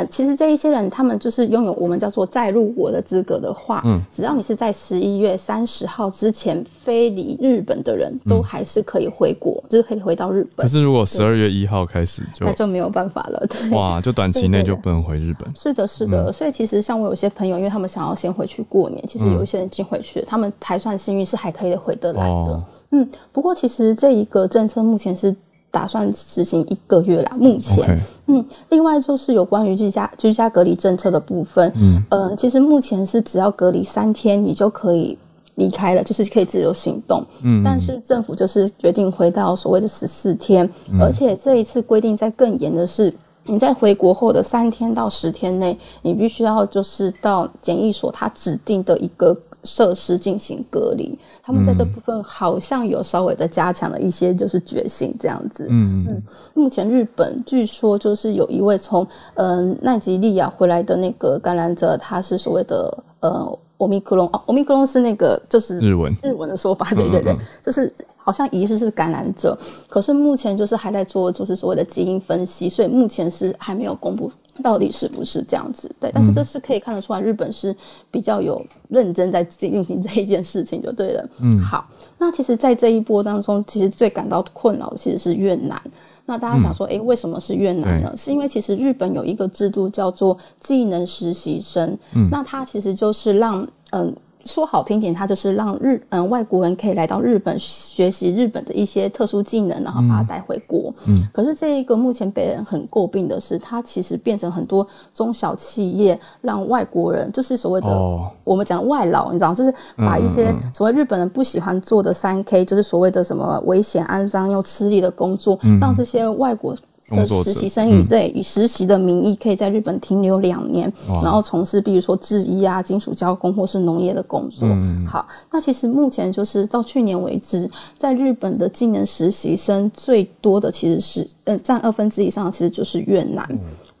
[0.09, 10.65] 其实这一些人，他们就是拥有我们叫做再入国的资格的话，嗯，只要你是在十一月三十号之前飞离日本的人，都还是可以回国，就是可以回到日本。
[10.65, 13.69] 可是如果十二月一号开始就那就没有办法了，对。
[13.71, 22.29] 哇，就短期内就不能回日本， 是的，是的，所以其实像我有些朋友，因为他们想要先回去过年，其实有一些人已经回去了，他们还算幸运，是还可以回得来的。
[22.29, 25.35] 哦嗯，不过其实这一个政策目前是
[25.69, 27.99] 打算实行一个月啦，目前。
[28.27, 35.17] 嗯，另外就是有关于居家居家隔离政策的部分，嗯，呃，其实目前是只要隔离三天，你就可以
[35.55, 37.23] 离开了，就是可以自由行动。
[37.43, 43.13] 嗯，但是政府就是决定回到所谓的十四天，嗯而且这一次规定在更严的是。
[43.43, 51.17] 你在回国后的三天到十天内，你必须要就是到检疫所它指定的一个设施进行隔离。
[51.51, 55.67] 他们在这部分好像有稍微的加强了一些就是决心这样子。
[55.69, 56.05] 嗯。
[56.07, 56.21] 嗯
[56.53, 66.15] 目前日本据说就是有一位从嗯、呃奈及利亚回来的那个感染者，他是所谓的呃欧米克隆哦，欧米克隆是那个就是日文。
[66.23, 67.45] 日文的说法，对对对，嗯嗯。
[67.61, 69.57] 就是好像疑似是感染者，
[69.89, 74.31] 可是目前就是还在做就是所谓的基因分析，所以目前是还没有公布
[74.61, 75.89] 到底是不是这样子。
[75.99, 77.75] 对，但是这是可以看得出来，日本是
[78.09, 81.29] 比较有认真在进行这一件事情，就对了。
[81.41, 81.87] 嗯好，
[82.17, 85.81] 那其实，在这一波当中，其实最感到困扰的其实是越南。
[86.25, 88.13] 那大家想说，诶，为什么是越南呢？
[88.15, 91.97] 是因为其实日本有一个制度叫做技能实习生，
[92.29, 94.15] 那它其实就是让嗯。
[94.45, 100.93] 说好听点，它就是让日嗯外国人可以来到日本学习日本的一些特殊技能，然后把它带回国。
[101.07, 116.75] 嗯，可是这一个目前被人很诟病的是，它其实变成很多中小企业让外国人，就是所谓的、哦我们讲外劳，你知道，就是把一些所谓日本人不喜欢做的三 K，就是所谓的什么危险、肮脏又吃力的工作，让这些外国。
[117.15, 120.91] 的实习生以、嗯对以实习的名义，可以在日本停留两年，
[121.23, 124.67] 然后从事比如说制衣啊、金属加工或是农业的工作。
[124.67, 133.47] 嗯好，那其实目前就是到去年为止，在日本的技能实习生最多的其实是，呃，占二分之以上，其实就是越南。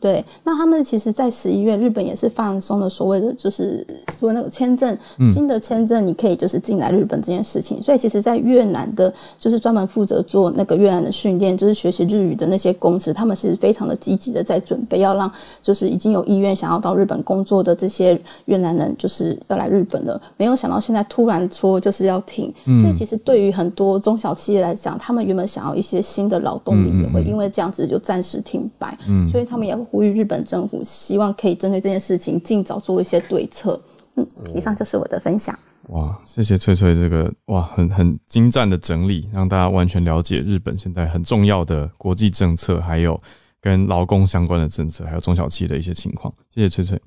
[0.01, 3.85] 对，那他们其实，在十一月，日本也是放松了所谓的就是
[4.19, 4.97] 说那个签证，
[5.31, 7.81] 新的签证你可以就是进来日本这件事情。
[7.83, 15.31] 所以，其实，在越南的，就是专门负责做那个越南的训练，就是学习日语的那些公司，他们是非常的积极的在准备，要让
[15.61, 20.19] 就是已经有意愿想要到日本工作的这些越南人，就是要来日本的。
[20.35, 28.97] 没有想到现在突然说就是要停，所以其实对于很多中小企业来讲，他们原本想要一些新的劳动力，也会因为这样子就暂时停摆。
[29.07, 33.79] 嗯所以他们也呼吁日本政府，希望可以针对这件事情尽早做一些对策。
[34.15, 34.25] 嗯，
[34.55, 35.57] 以上就是我的分享。
[35.89, 43.19] 哇，谢谢翠翠这个哇很很精湛的整理，让大家完全了解日本现在很重要的国际政策，还有
[43.59, 46.33] 跟劳工相关的政策，还有中小企业的一些情况。
[46.53, 47.01] 谢谢翠翠。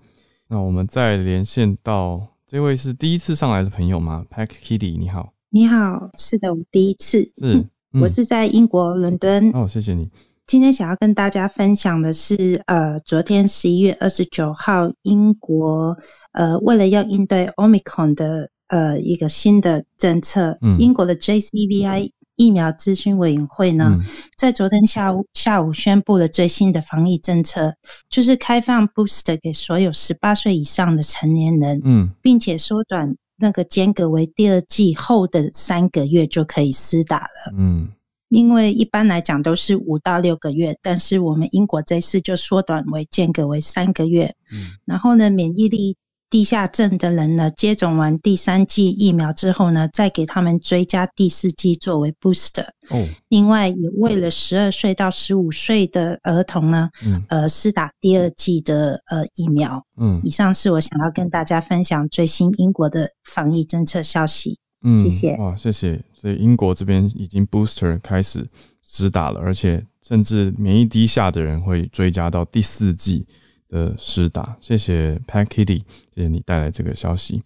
[0.48, 9.50] 那我们再连线到这位是第一次上来的朋友吗？Pack Kitty，你好，你好，是的，我第一次，是，嗯我是在英国伦敦。
[9.54, 10.10] 哦，谢谢你，
[10.46, 15.96] 今天想要跟大家分享的是，呃，昨天十一月二十九号，英国
[16.32, 20.78] 呃为了要应对 Omicron 的呃一个新的政策，嗯。
[20.78, 24.04] 英国的 JCVI 疫苗咨询委员会呢，嗯。
[24.36, 27.76] 在昨天下午下午宣布了最新的防疫政策，
[28.10, 32.10] 就是开放 booster 给所有十八岁以上的成年人，嗯。
[32.20, 37.54] 并且缩短那个间隔为第二季后的三个月就可以施打了。
[37.56, 37.88] 嗯
[38.34, 44.34] 因为一般来讲都是五到六个月，但是我们英国这次就缩短为间隔为三个月。
[44.52, 45.96] 嗯然后呢，免疫力
[46.30, 52.66] 低下症的人呢，接种完第三剂疫苗之后呢，再给他们追加第四剂作为 booster。
[52.90, 59.84] 哦，另外，也为了十二岁到十五岁的儿童呢，嗯呃，施打第二剂的呃疫苗。
[59.96, 64.58] 嗯以上是我想要跟大家分享最新英国的防疫政策消息。
[64.82, 66.02] 嗯，谢谢哇，谢谢。
[66.24, 68.48] 所以英国这边已经 booster 开始
[68.82, 73.26] 施打了，而且甚至免疫低下的人会追加到第四季
[73.68, 74.56] 的施打。
[74.58, 75.80] 谢谢 Pat Kitty，
[76.14, 77.42] 谢谢你带来这个消息。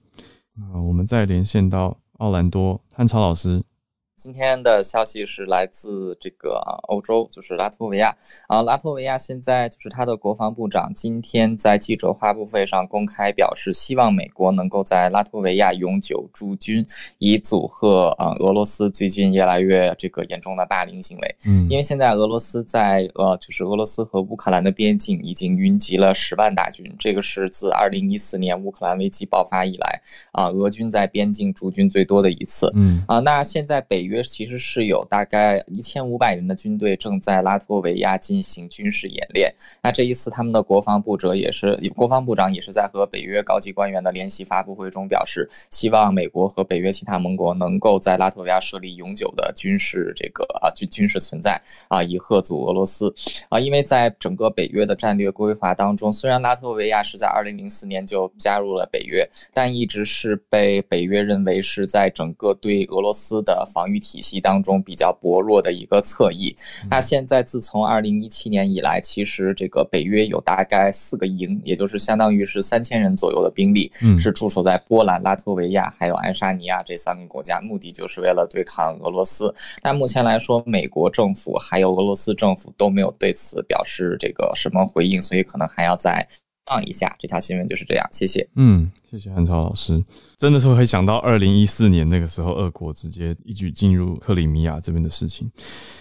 [0.55, 3.61] 啊我们再连线到奥兰多汉超老师。
[4.19, 8.13] 今天的消息是来自这个啊欧洲，就是拉脱维亚
[8.49, 8.63] 啊。
[8.63, 16.85] 拉脱维亚现在就是他的国防部长今天在记者发布会上公开表示，希望美国能够在拉脱维亚永久驻军，
[17.19, 21.37] 以阻吓啊俄罗斯最近越来越这个严重的霸凌行为。
[21.47, 30.03] 嗯因为现在俄罗斯在呃，就是俄罗斯和乌克兰的边境已经云集了十万大军，这个是自二零一四年乌克兰危机爆发以来
[30.33, 32.73] 啊，俄军在边境驻军最多的一次。
[32.75, 39.55] 嗯啊，那现在北约其实是有大概一千五百人的军队正在拉脱维亚进行军事演练。
[39.83, 53.15] 那这一次，他们的国防部长也是国防部长也是在和北约高级官员的联席发布会中表示，希望美国和北约其他盟国能够在拉脱维亚设立永久的军事这个啊军军事存在啊，以贺阻俄罗斯
[53.49, 53.61] 啊。
[53.61, 66.55] 因为在整个北约的战略规划当中，虽然拉脱维亚是在二零零四年就加入了北约，但一直是被北约认为是在整个对俄罗斯的防御体系当中比较薄弱的一个侧翼。
[66.91, 79.55] 那现在自从二零一七年以来，其实这个北约有大概四个营，也就是相当于是三千人左右的兵力，嗯是驻守在波兰、拉脱维亚还有爱沙尼亚这三个国家，目的就是为了对抗俄罗斯。
[79.83, 86.27] 但目前来说，美国政府还有俄罗斯政府都没有对此表示这个什么回应，所以可能还要再
[86.69, 87.15] 放一下。
[87.19, 88.47] 这条新闻就是这样，谢谢。
[88.57, 90.05] 嗯，谢谢韩超老师，
[90.37, 95.51] 真的是会想到二零一四年那个时候，俄国直接一举进入克里米亚这边的事情。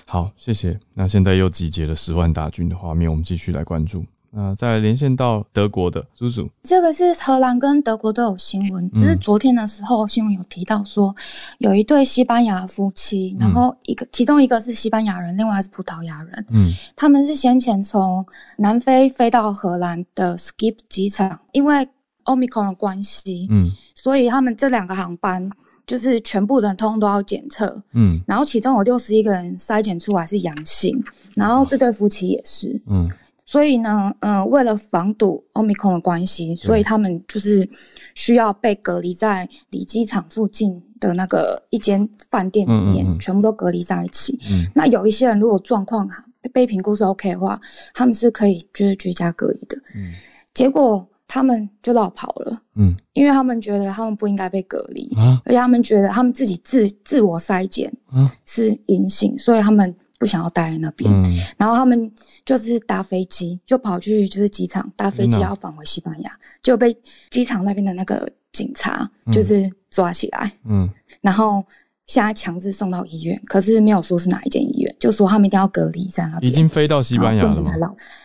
[0.06, 0.78] 好，谢谢。
[0.94, 4.06] 那现在又集结了十万大军的画面，我们继续来关注。
[4.38, 11.14] 那再来连线到德国的叔叔，这个是荷兰跟德国都有新闻，只是昨天的时候新闻有提到说，
[11.58, 16.72] 有一对西班牙夫妻，然后一个其中一个是西班牙人，另外是葡萄牙人，嗯。
[16.96, 18.24] 他们是先前从
[18.58, 21.90] 南非飞到荷兰的 Skip 机场，因为
[22.26, 23.72] Omicron 的关系，嗯。
[23.96, 25.50] 所以他们这两个航班
[25.88, 28.22] 就是全部人通通都要检测，嗯。
[28.28, 33.10] 然后其中有六十一个人筛检出来是阳性，然后这对夫妻也是，嗯
[33.48, 37.68] 所以呢，嗯、为了防堵 Omicron 的关系，所以他们就是
[38.14, 43.20] 需要被隔离在离机场附近的那个一间饭店里面，嗯嗯嗯。
[43.20, 44.38] 全部都隔离在一起。
[44.52, 44.70] 嗯。
[44.76, 46.08] 那有一些人如果状况
[46.54, 47.60] 被评估是 OK 的话，
[47.94, 49.78] 他们是可以就是居家隔离的。
[49.96, 50.12] 嗯。
[50.54, 52.94] 结果他们就绕跑了，嗯。
[53.14, 55.42] 因为他们觉得他们不应该被隔离，啊？
[55.46, 58.30] 而且他们觉得他们自己自自我筛检啊？
[58.46, 61.12] 是阴性，所以他们不想要待在那边。
[61.12, 61.24] 嗯。
[61.58, 62.12] 然后他们
[62.46, 66.32] 就是搭飞机，就跑去就是机场搭飞机要返回西班牙，
[66.64, 66.96] 就被
[67.30, 69.34] 机场那边的那个警察嗯。
[69.34, 70.90] 就是抓起来，嗯。
[71.22, 71.64] 然后
[72.06, 76.50] 现在强制送到医院，可是没有说是哪一间医院，就说他们一定要隔离在那边。
[76.50, 77.72] 已经飞到西班牙了吗？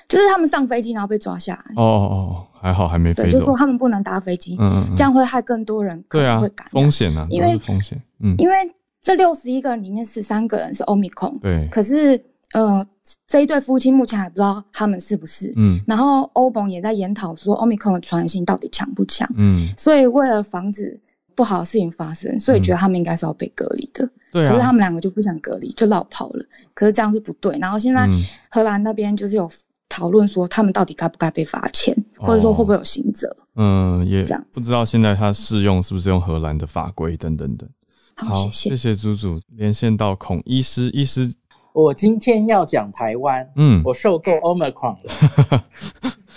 [0.09, 3.39] 就是他们上飞机然后被抓下来，哦哦哦，还好还没，飞走。
[3.39, 3.57] 就说。
[3.57, 6.83] 他们不能搭飞机，嗯这样会害更多人对啊会感，染。
[6.83, 8.01] 风险啊，因为风险。
[8.21, 8.55] 嗯，因为
[9.03, 12.23] 这六十一个人里面十三个人是 Omicron，对，可是
[12.53, 12.87] 呃
[13.27, 15.53] 这一对夫妻目前还不知道他们是不是。
[15.57, 20.99] 嗯然后欧盟也在研讨说 Omicron 的传染性到底强不强，嗯，所以为了防止
[21.35, 24.09] 不好的事情发生，所以觉得他们应该是要被隔离的。
[24.33, 26.45] 可是他，们两个就不想隔离，就绕跑了。
[26.73, 27.59] 可是这样是不对。
[27.59, 29.51] 然后现在嗯荷兰那边就是有
[29.89, 33.35] 讨论说，他们到底该不该被罚钱，哦或者说会不会有刑责？
[33.57, 34.23] 嗯，也
[34.53, 37.69] 不知道现在他适用是不是用荷兰的法规等等等。
[38.17, 38.71] 好，谢谢。
[38.71, 41.35] 谢谢祖祖连线到孔医师，医师，
[41.73, 45.65] 我今天要讲台湾，嗯，我受够 Omicron 了。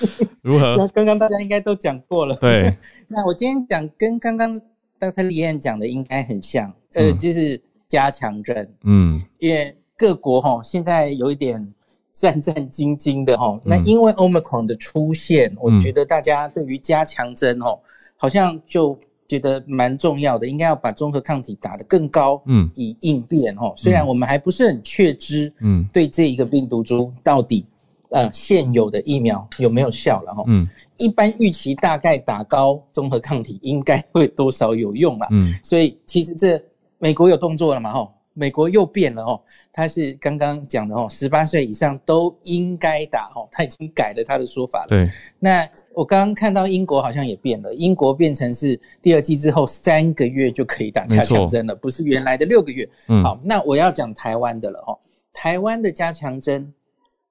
[0.42, 0.76] 如何？
[0.80, 2.36] 那刚刚大家应该都讲过了。
[2.36, 2.76] 对，
[3.08, 4.60] 那我今天讲跟刚刚
[5.00, 5.24] Dr.
[5.28, 11.74] 李燕讲的应该很像，呃，嗯就是加强针，嗯因为各国哈现在有一点
[12.12, 13.54] 战战兢兢的哈。
[13.54, 17.80] 嗯那因为 Omicron 的出现，我觉得大家对于加强针哦，
[18.18, 18.98] 好像就
[19.28, 23.74] 觉得蛮重要的，应该要把综合抗体打得更高，嗯以应变哦。
[23.76, 27.66] 虽然我们还不是很确知，嗯对这一个病毒株到底
[28.10, 30.44] 呃现有的疫苗有没有效了哈。
[30.48, 30.68] 嗯
[30.98, 35.28] 一般预期大概打高综合抗体应该会多少有用啦。
[35.32, 36.62] 嗯所以其实这
[37.00, 44.90] 美国有动作了嘛吼，美国又变了哦，他是刚刚讲的哦，十八岁以上都应该打哦，他已经改了他的说法了。
[44.90, 45.10] 对，
[45.40, 52.88] 那我刚刚看到英国好像也变了，英国变成是第二季之后三个月就可以打加强针了，不是原来的六个月。
[53.08, 55.00] 嗯好，那我要讲台湾的了哦，
[55.32, 56.74] 台湾的加强针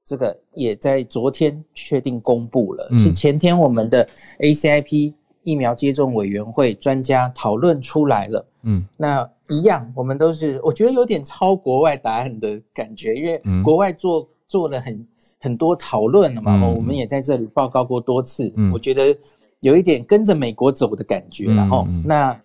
[0.07, 8.47] 这个也在昨天确定公布了，嗯是前天我们的 ACIP 疫苗接种委员会专家讨论出来了。
[8.65, 8.85] 嗯。
[8.97, 13.63] 那一样，我们都是我觉得有点抄国外答案的感觉，因为嗯。
[13.63, 15.07] 国外做做了很
[15.41, 18.73] 很多讨论了嘛，我们也在这里报告过多次，嗯。
[18.73, 19.17] 我觉得
[19.61, 21.85] 有一点跟着美国走的感觉了哦。
[21.89, 22.03] 嗯嗯。
[22.07, 22.41] 那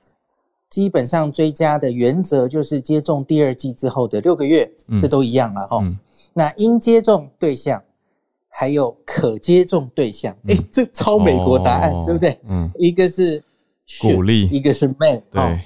[0.69, 4.99] 基本上追加的原则就是接种第二剂之后的六个月，嗯。
[4.99, 5.81] 这都一样了哈、
[6.33, 7.81] 那应接种对象
[8.49, 12.03] 还有可接种对象，哎、这抄美国答案、哦。
[12.05, 12.37] 对不对？
[12.49, 12.69] 嗯。
[12.77, 13.41] 一个是
[14.01, 14.49] 鼓励。
[14.49, 15.41] 一个是对。
[15.41, 15.57] 哦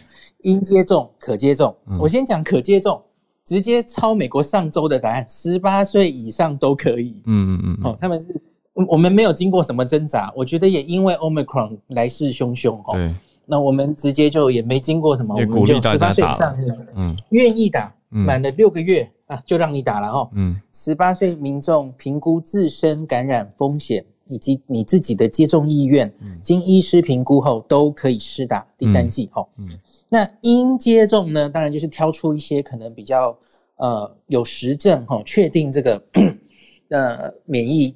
[0.44, 1.76] 应接种、可接种。
[1.88, 1.98] 嗯。
[2.00, 3.02] 我先讲可接种，
[3.44, 7.22] 直接抄美国上周的答案，十八岁以上都可以。
[7.26, 8.42] 嗯嗯嗯哦，他们是，
[8.74, 13.14] 我我们没有经过什么挣扎，我觉得也因为 Omicron 来势汹汹哦，对，
[13.46, 17.18] 那我们直接就也没经过什么，我们就十八岁以打上你嗯。
[17.30, 18.26] 愿意打，嗯。
[18.26, 20.30] 满了六个月啊，就让你打了哦。
[20.34, 20.56] 嗯。
[20.72, 26.12] 十八岁民众评估自身感染风险以及你自己的接种意愿，
[26.42, 29.48] 经医师评估后都可以施打第三剂哦。
[29.58, 29.70] 嗯
[30.10, 33.38] 那应接种呢，当然就是挑出一些可能比较
[33.78, 36.04] 呃有实证哈、哦，确定这个
[36.90, 37.96] 呃免疫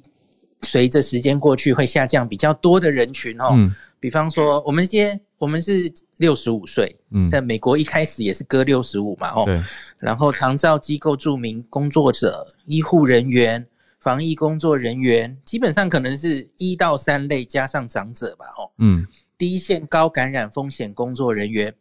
[0.62, 3.50] 随着时间过去会下降比较多的人群哦。
[3.52, 9.44] 嗯比方说，我们这些我们是六十五岁，嗯在美国一开始也是割六十五嘛哦。
[9.44, 9.60] 对，
[9.98, 13.66] 然后长照机构著名工作者、医护人员、
[14.00, 19.06] 防疫工作人员，基本上可能是一到三类加上长者吧，哦，嗯。
[19.36, 21.72] 第一线高感染风险工作人员。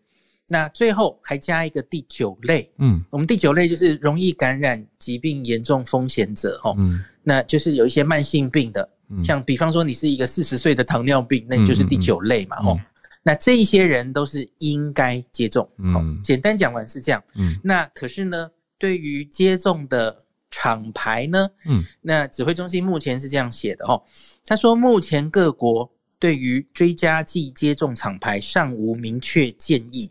[0.49, 3.03] 那最后还加一个第九类，嗯。
[3.09, 7.03] 我们第九类就是容易感染疾病严重风险者，哦，嗯。
[7.23, 9.23] 那就是有一些慢性病的，嗯。
[9.23, 12.67] 像比方说你是一个四十岁的糖尿病，那你就是第九类嘛，嗯。
[12.67, 12.79] 哦，
[13.23, 16.21] 那这一些人都是应该接种，好嗯。
[16.23, 17.21] 简单讲完是这样。
[17.35, 17.59] 嗯。
[17.63, 20.23] 那可是呢，对于接种的
[20.57, 21.83] 厂牌呢，嗯。
[22.01, 24.01] 那指挥中心目前是这样写的哦，
[24.43, 25.87] 他说目前各国
[26.17, 30.09] 对于追加剂接种厂牌尚无明确建议。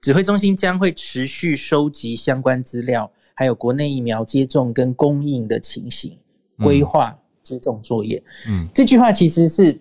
[0.00, 6.16] 指挥中心将会持续收集相关资料，还有国内疫苗接种跟供应的情形，
[6.58, 8.22] 规划接种作业。
[8.48, 8.68] 嗯。
[8.72, 9.76] 这句话其实是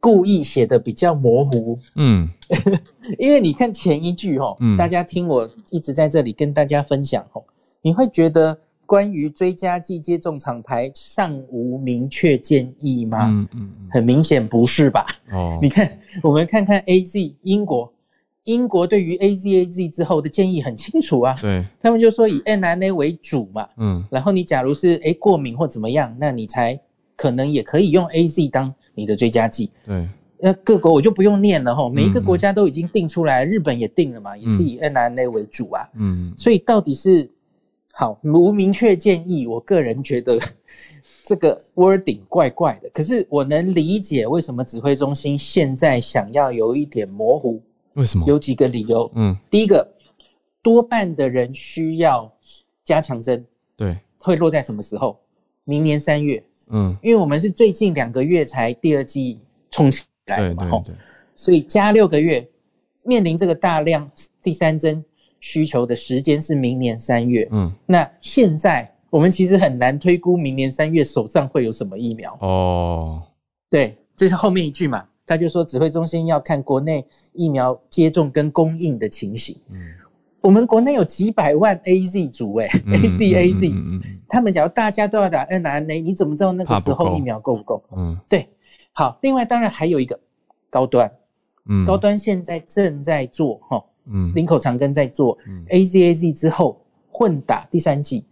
[0.00, 2.28] 故意写的比较模糊，嗯。
[3.18, 4.76] 因为你看前一句哦，嗯。
[4.76, 7.42] 大家听我一直在这里跟大家分享哦，
[7.82, 8.56] 你会觉得
[8.86, 13.28] 关于追加剂接种厂牌尚无明确建议吗？
[13.30, 15.06] 嗯嗯很明显不是吧？
[15.32, 15.58] 哦。
[15.62, 15.90] 你看，
[16.22, 17.92] 我们看看 A Z 英国，
[18.44, 24.04] 英国对于 A Z A Z 之后的建议很清楚啊，对，他们就说以 n r n a 为主嘛，嗯。
[24.10, 26.78] 然后你假如是诶过敏或怎么样，那你才
[27.16, 29.70] 可能也可以用 A Z 当你的追加剂。
[29.86, 30.08] 对，
[30.38, 32.24] 那各国我就不用念了哈，每一个嗯。
[32.24, 35.88] 国家都已经定出来，日本也定了嘛，也是以 n r n a 为主啊。
[35.94, 36.34] 嗯。
[36.36, 37.30] 所以到底是
[37.96, 40.36] 好无明确建议，我个人觉得
[41.22, 42.90] 这个 wording 怪怪的。
[42.90, 47.62] 可是我能理解为什么指挥中心现在想要有一点模糊，
[47.94, 48.26] 为什么？
[48.26, 49.08] 有几个理由。
[49.14, 49.88] 嗯第一个，
[50.60, 52.30] 多半的人需要
[52.82, 53.44] 加强针，
[53.76, 55.16] 对，会落在什么时候？
[55.62, 59.38] 明年三月，嗯因为我们是最近两个月才第二季
[59.70, 60.98] 冲起来嘛，吼对对，
[61.36, 62.46] 所以加六个月，
[63.04, 64.10] 面临这个大量
[64.42, 65.02] 第三针
[65.44, 67.46] 需求的时间是明年三月。
[67.50, 67.70] 嗯。
[67.84, 72.34] 那现在我们其实很难推估明年三月手上会有什么疫苗。
[72.40, 73.22] 哦，
[73.68, 79.54] 对，这是后面一句嘛，他就说指挥中心要看国内疫苗接种跟供应的情形。
[79.70, 79.76] 嗯。
[80.40, 87.84] 我们国内有几百万 A Z 组哎、嗯 a Z A Z，、嗯嗯他们假如大家都要打 n r n a 你怎么知道那个时候疫苗够不够？
[87.94, 88.18] 嗯。
[88.30, 88.48] 对，
[88.92, 90.18] 好，另外当然还有一个
[90.70, 91.10] 高端，
[91.68, 94.32] 嗯，高端现在正在做哈，嗯。
[94.34, 95.64] 林口长庚在做嗯。
[95.68, 96.80] A Z A Z 之后
[97.10, 98.24] 混打第三剂，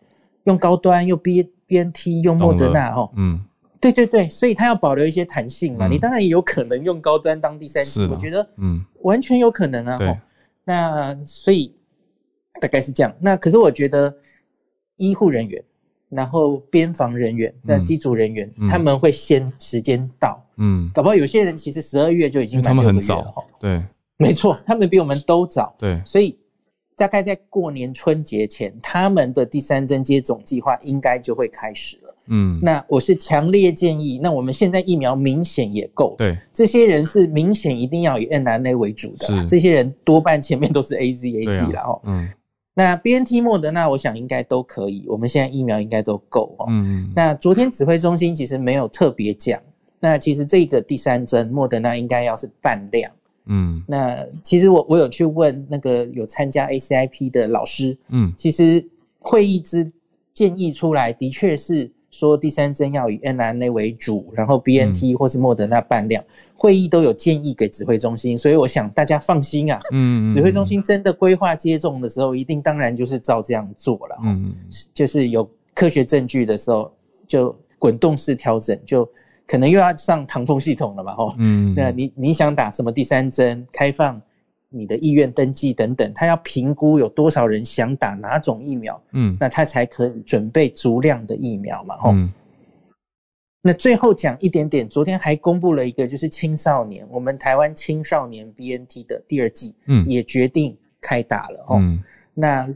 [0.44, 3.40] 用高端用 B B N T 用莫德纳哈，嗯。
[3.80, 5.90] 对对对，所以它要保留一些弹性嘛，嗯。
[5.90, 8.84] 你当然也有可能用高端当第三剂，我觉得嗯。
[9.02, 9.96] 完全有可能啊。
[9.96, 10.18] 对。
[10.64, 11.74] 那所以
[12.60, 13.12] 大概是这样。
[13.18, 14.14] 那可是我觉得
[14.96, 15.60] 医护人员，
[16.08, 18.68] 然后边防人员、那机组人员，嗯。
[18.68, 23.24] 他们会先时间到，嗯，搞不好有些人其实十二月就已经他们很满六个月了。
[23.24, 23.82] 早吼，对
[24.16, 25.74] 没错，他们比我们都早。
[25.78, 26.38] 对，所以
[26.96, 32.16] 大概在过年春节前，他们的第三针接种计划应该就会开始了。
[32.26, 42.00] 嗯那我是强烈建议，那我们现在疫苗明显也够，对，这些人是明显一定要以 n r n a 为主的这些人多半前面都是 A Z A 对 Z 啦哦。
[42.04, 42.28] 嗯
[42.74, 46.66] 那 B N T 莫德纳，我想应该都可以，我们现在疫苗应该都够哦。
[46.68, 49.60] 嗯那昨天指挥中心其实没有特别讲，
[49.98, 53.10] 那其实这个第三针莫德纳应该要是半量。
[53.46, 58.84] 嗯那其实我我有去问那个有参加 ACIP 的老师，嗯其实
[59.18, 59.90] 会议之
[60.32, 66.22] 建议出来的确是说第三针要以 mRNA 为主，然后 BNT 或是莫德纳半量，
[66.56, 69.78] 会议都有建议给指挥中心，所以我想大家放心啊。
[69.92, 74.16] 嗯，指挥中心真的规划接种的时候，一定当然就是照这样做了。
[74.24, 74.54] 嗯
[74.92, 76.92] 就是有科学证据的时候，
[77.26, 79.08] 就滚动式调整，就
[79.46, 81.34] 可能又要上唐风系统了嘛，吼。
[81.38, 84.20] 嗯，那你你想打什么第三针，开放
[84.68, 92.12] 你的意愿登记等等，他要评估有多少人想打哪种疫苗，嗯那他才可以准备足量的疫苗嘛，吼。
[92.12, 92.32] 嗯
[93.64, 101.76] 那最后讲一点点，昨天还公布了一个，就是青少年，我们台湾青少年 BNT 的第二季，嗯也决定开打了哦。
[101.78, 102.02] 嗯
[102.34, 102.68] 那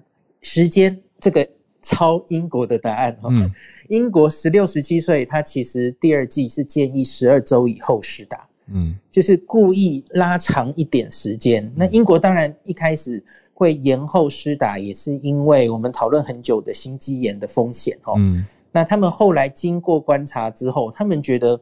[0.43, 1.49] 时间这个
[1.87, 3.49] 抄英国的答案哦，嗯。
[3.89, 8.97] 英国十六十七岁，他其实第二季是建议十二周以后施打，嗯。
[9.09, 11.73] 就是故意拉长一点时间。
[11.77, 13.23] 那英国当然一开始
[13.55, 18.15] 会延后施打，也是因为我们讨论很久的心肌炎的风险哦。
[18.19, 18.45] 嗯。
[18.73, 21.59] 那他们后来经过观察之后，他们觉得，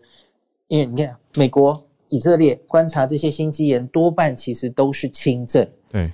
[0.69, 6.11] 因为你看美国、以色列观察这些心肌炎，多半其实都是轻症，对，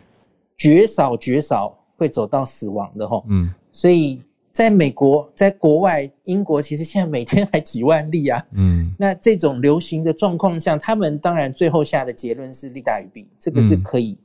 [0.57, 3.25] 绝少绝少会走到死亡的吼。
[3.29, 4.21] 嗯所以
[4.53, 8.45] 在美国，在国外，英国其实现在每天还几万例啊。
[8.53, 14.19] 嗯那这种流行的状况下，他们当然最后下的结论是利大于弊，这个是嗯可以、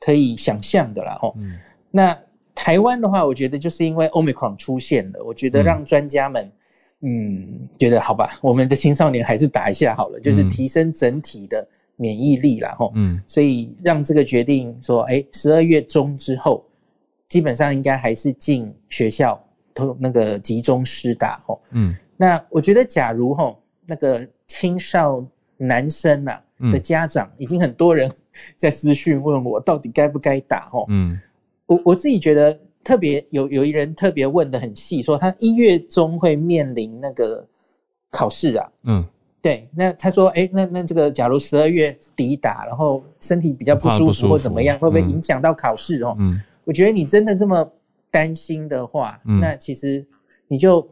[0.00, 1.34] 可以想象的啦吼。
[1.38, 1.52] 嗯
[1.90, 2.18] 那
[2.54, 6.52] 台湾的话，我觉得就是因为 Omicron 出现了，我觉得让专家们，
[7.00, 11.66] 嗯，觉得好吧，我们的青少年还是打一下好了，就是嗯提升整体的
[11.96, 12.92] 免疫力啦，吼。
[12.94, 16.64] 嗯所以让这个决定说，哎，十二月中之后，
[17.32, 21.58] 基本上应该还是进学校都那个集中施打吼。
[21.70, 25.24] 嗯那我觉得，假如吼那个青少
[25.56, 28.12] 男生呐、嗯的家长，已经很多人
[28.54, 30.84] 在私讯问我，到底该不该打吼。
[30.90, 31.18] 嗯
[31.64, 37.42] 我我自己觉得特别有有一人特别问的很细，说他一月中会面临那个
[38.10, 38.70] 考试啊。
[38.82, 39.02] 嗯
[39.40, 46.14] 对，那他说，哎，那那这个假如十二月底打，然后身体比较不舒服或怎么样，会不会嗯影响到考试哦？
[46.18, 47.70] 嗯我觉得你真的这么
[48.10, 49.40] 担心的话，嗯。
[49.40, 50.04] 那其实
[50.48, 50.86] 你就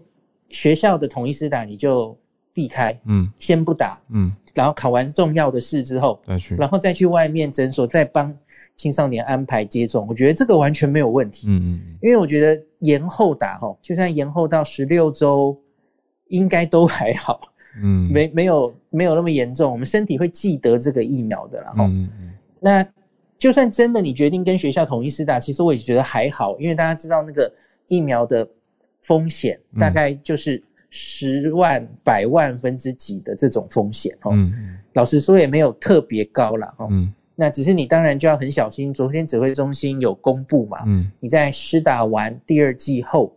[0.48, 2.16] 学校的统一施打你就
[2.52, 3.30] 避开，嗯。
[3.38, 8.34] 先不打，嗯，然后考完重要的试之后，再去，然后再去外面诊所再帮
[8.74, 11.46] 青少年安排接种，我觉得这个完全没有问题。
[11.48, 15.56] 嗯嗯因为我觉得延后打吼，就算延后到十六周，
[16.28, 17.40] 应该都还好，
[17.80, 21.84] 嗯，没没有没有那么严重，我们身体会记得这个疫苗的然后。
[21.84, 22.32] 嗯嗯。
[22.58, 22.86] 那
[23.40, 27.50] 就算真的你决定跟学校统一施打，其实我也觉得还好，因为大家知道那个
[27.88, 28.46] 疫苗的
[29.00, 34.32] 风险嗯大概就是十万、百万分之几的这种风险哦。
[34.34, 36.86] 嗯老实说也没有特别高了哦。
[36.90, 38.92] 嗯那只是你当然就要很小心。
[38.92, 43.34] 昨天指挥中心有公布嘛，嗯你在施打完第二剂后，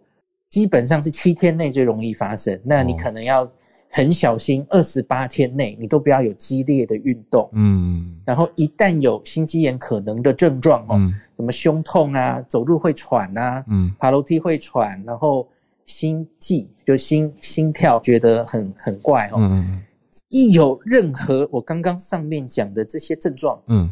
[0.49, 2.59] 基本上是七天内最容易发生。
[2.65, 3.49] 那你哦可能要
[3.95, 7.47] 很小心，二十八天内你都不要有激烈的运动。
[7.53, 8.19] 嗯。
[8.25, 11.13] 然后一旦有心肌炎可能的症状哦，嗯。
[11.37, 13.93] 什么胸痛啊、走路会喘啊、嗯。
[13.99, 15.47] 爬楼梯会喘，然后
[15.85, 19.37] 心悸就心心跳觉得很很怪哦。
[19.37, 19.79] 嗯。
[20.29, 23.87] 一有任何我刚刚上面讲的这些症状，嗯。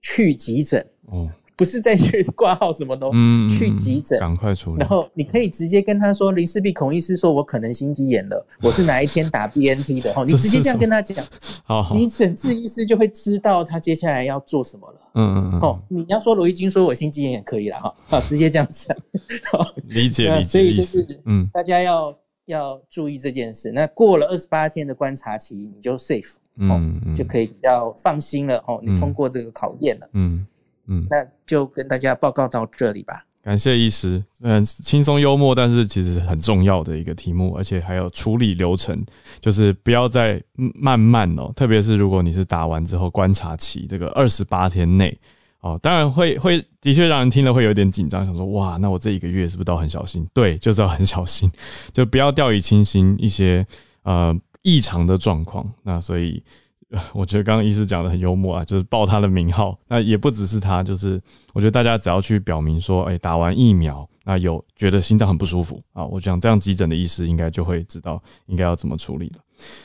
[0.00, 1.28] 去急诊，哦
[1.60, 4.18] 不是再去挂号什么的哦，嗯，去急诊。
[4.18, 11.22] 赶快处理，然后你可以直接跟他说，林世璧孔医师说我可能心肌炎了， 我是哪一天打 BNT 的哦，你直接这样跟他讲，
[11.62, 15.00] 好好，急诊治医师就会知道他接下来要做什么了。
[15.16, 18.96] 嗯嗯嗯，哦，你要说罗毅军说我心肌炎也可以了哈，啊，直接这样讲。
[19.52, 23.70] 好理解理解所以就是，嗯大家要要注意这件事。
[23.70, 30.08] 那过了二十八天的观察期，你就 safe，嗯嗯，就可以比较放心了哦，你通过这个考验了。
[30.14, 30.46] 嗯
[30.90, 33.24] 嗯，那就跟大家报告到这里吧。
[33.42, 39.02] 感谢医师，嗯，轻松幽默，但是其实很重要的一个题目，而且还有处理流程，
[39.40, 40.38] 就是不要再
[40.74, 45.18] 慢慢哦，特别是如果你是打完之后观察期这个二十八天内
[45.60, 50.28] 哦，当然会会的确让人听了会有点紧张，想说哇，那我这一个月是不是都很小心？
[50.34, 51.50] 对，就是要很小心，
[51.94, 53.64] 就不要掉以轻心一些
[54.02, 55.66] 呃异常的状况。
[55.82, 56.42] 那所以。
[57.14, 59.78] 我觉得刚刚医师讲的很幽默啊，就是报他的名号。
[59.88, 61.20] 那也不只是他，就是
[61.52, 69.36] 我觉得大家只要去表明说，哎、打完疫苗，那有觉得心脏很不舒服啊，我想这样急诊的医师应该就会知道应该要怎么处理了。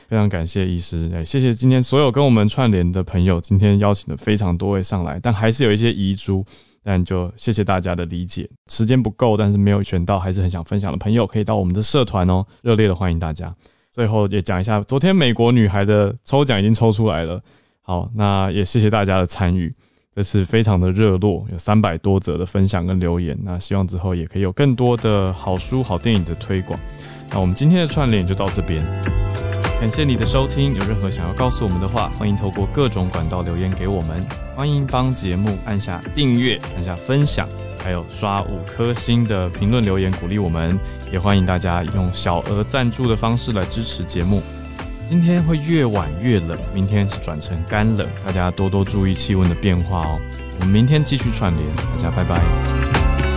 [0.07, 6.45] 非常感谢医师，哎、谢谢今天所有跟我们串联的朋友，今天邀请了非常多位上来，但还是有一些遗珠。
[6.87, 13.51] 但就谢谢大家的理解，时间不够，但是没有选到，还是很想分享的朋友，可以到我们的社团哦，热烈的欢迎大家。
[13.95, 17.41] 最后也讲一下，昨天美国女孩的抽奖已经抽出来了，
[17.81, 19.73] 好，那也谢谢大家的参与，
[20.13, 26.77] 这次非常的热络，有三百多则的分享跟留言，那希望之后也可以有更多的好书、好电影的推广。
[27.29, 28.83] 那我们今天的串联就到这边。
[29.85, 34.19] 感谢你的收听，有任何想要告诉我们的话，欢迎透过各种管道留言给我们。
[34.55, 37.47] 欢迎帮节目按下订阅、按下分享，
[37.83, 40.75] 还有刷五颗星的评论留言鼓励我们。
[41.13, 44.41] 也欢迎大家用小额赞助的方式来支持节目。
[45.07, 50.19] 今天会越晚越冷，明天是转成干冷，大家多多注意气温的变化哦。
[50.61, 53.34] 我们明天继续串联，大家拜拜。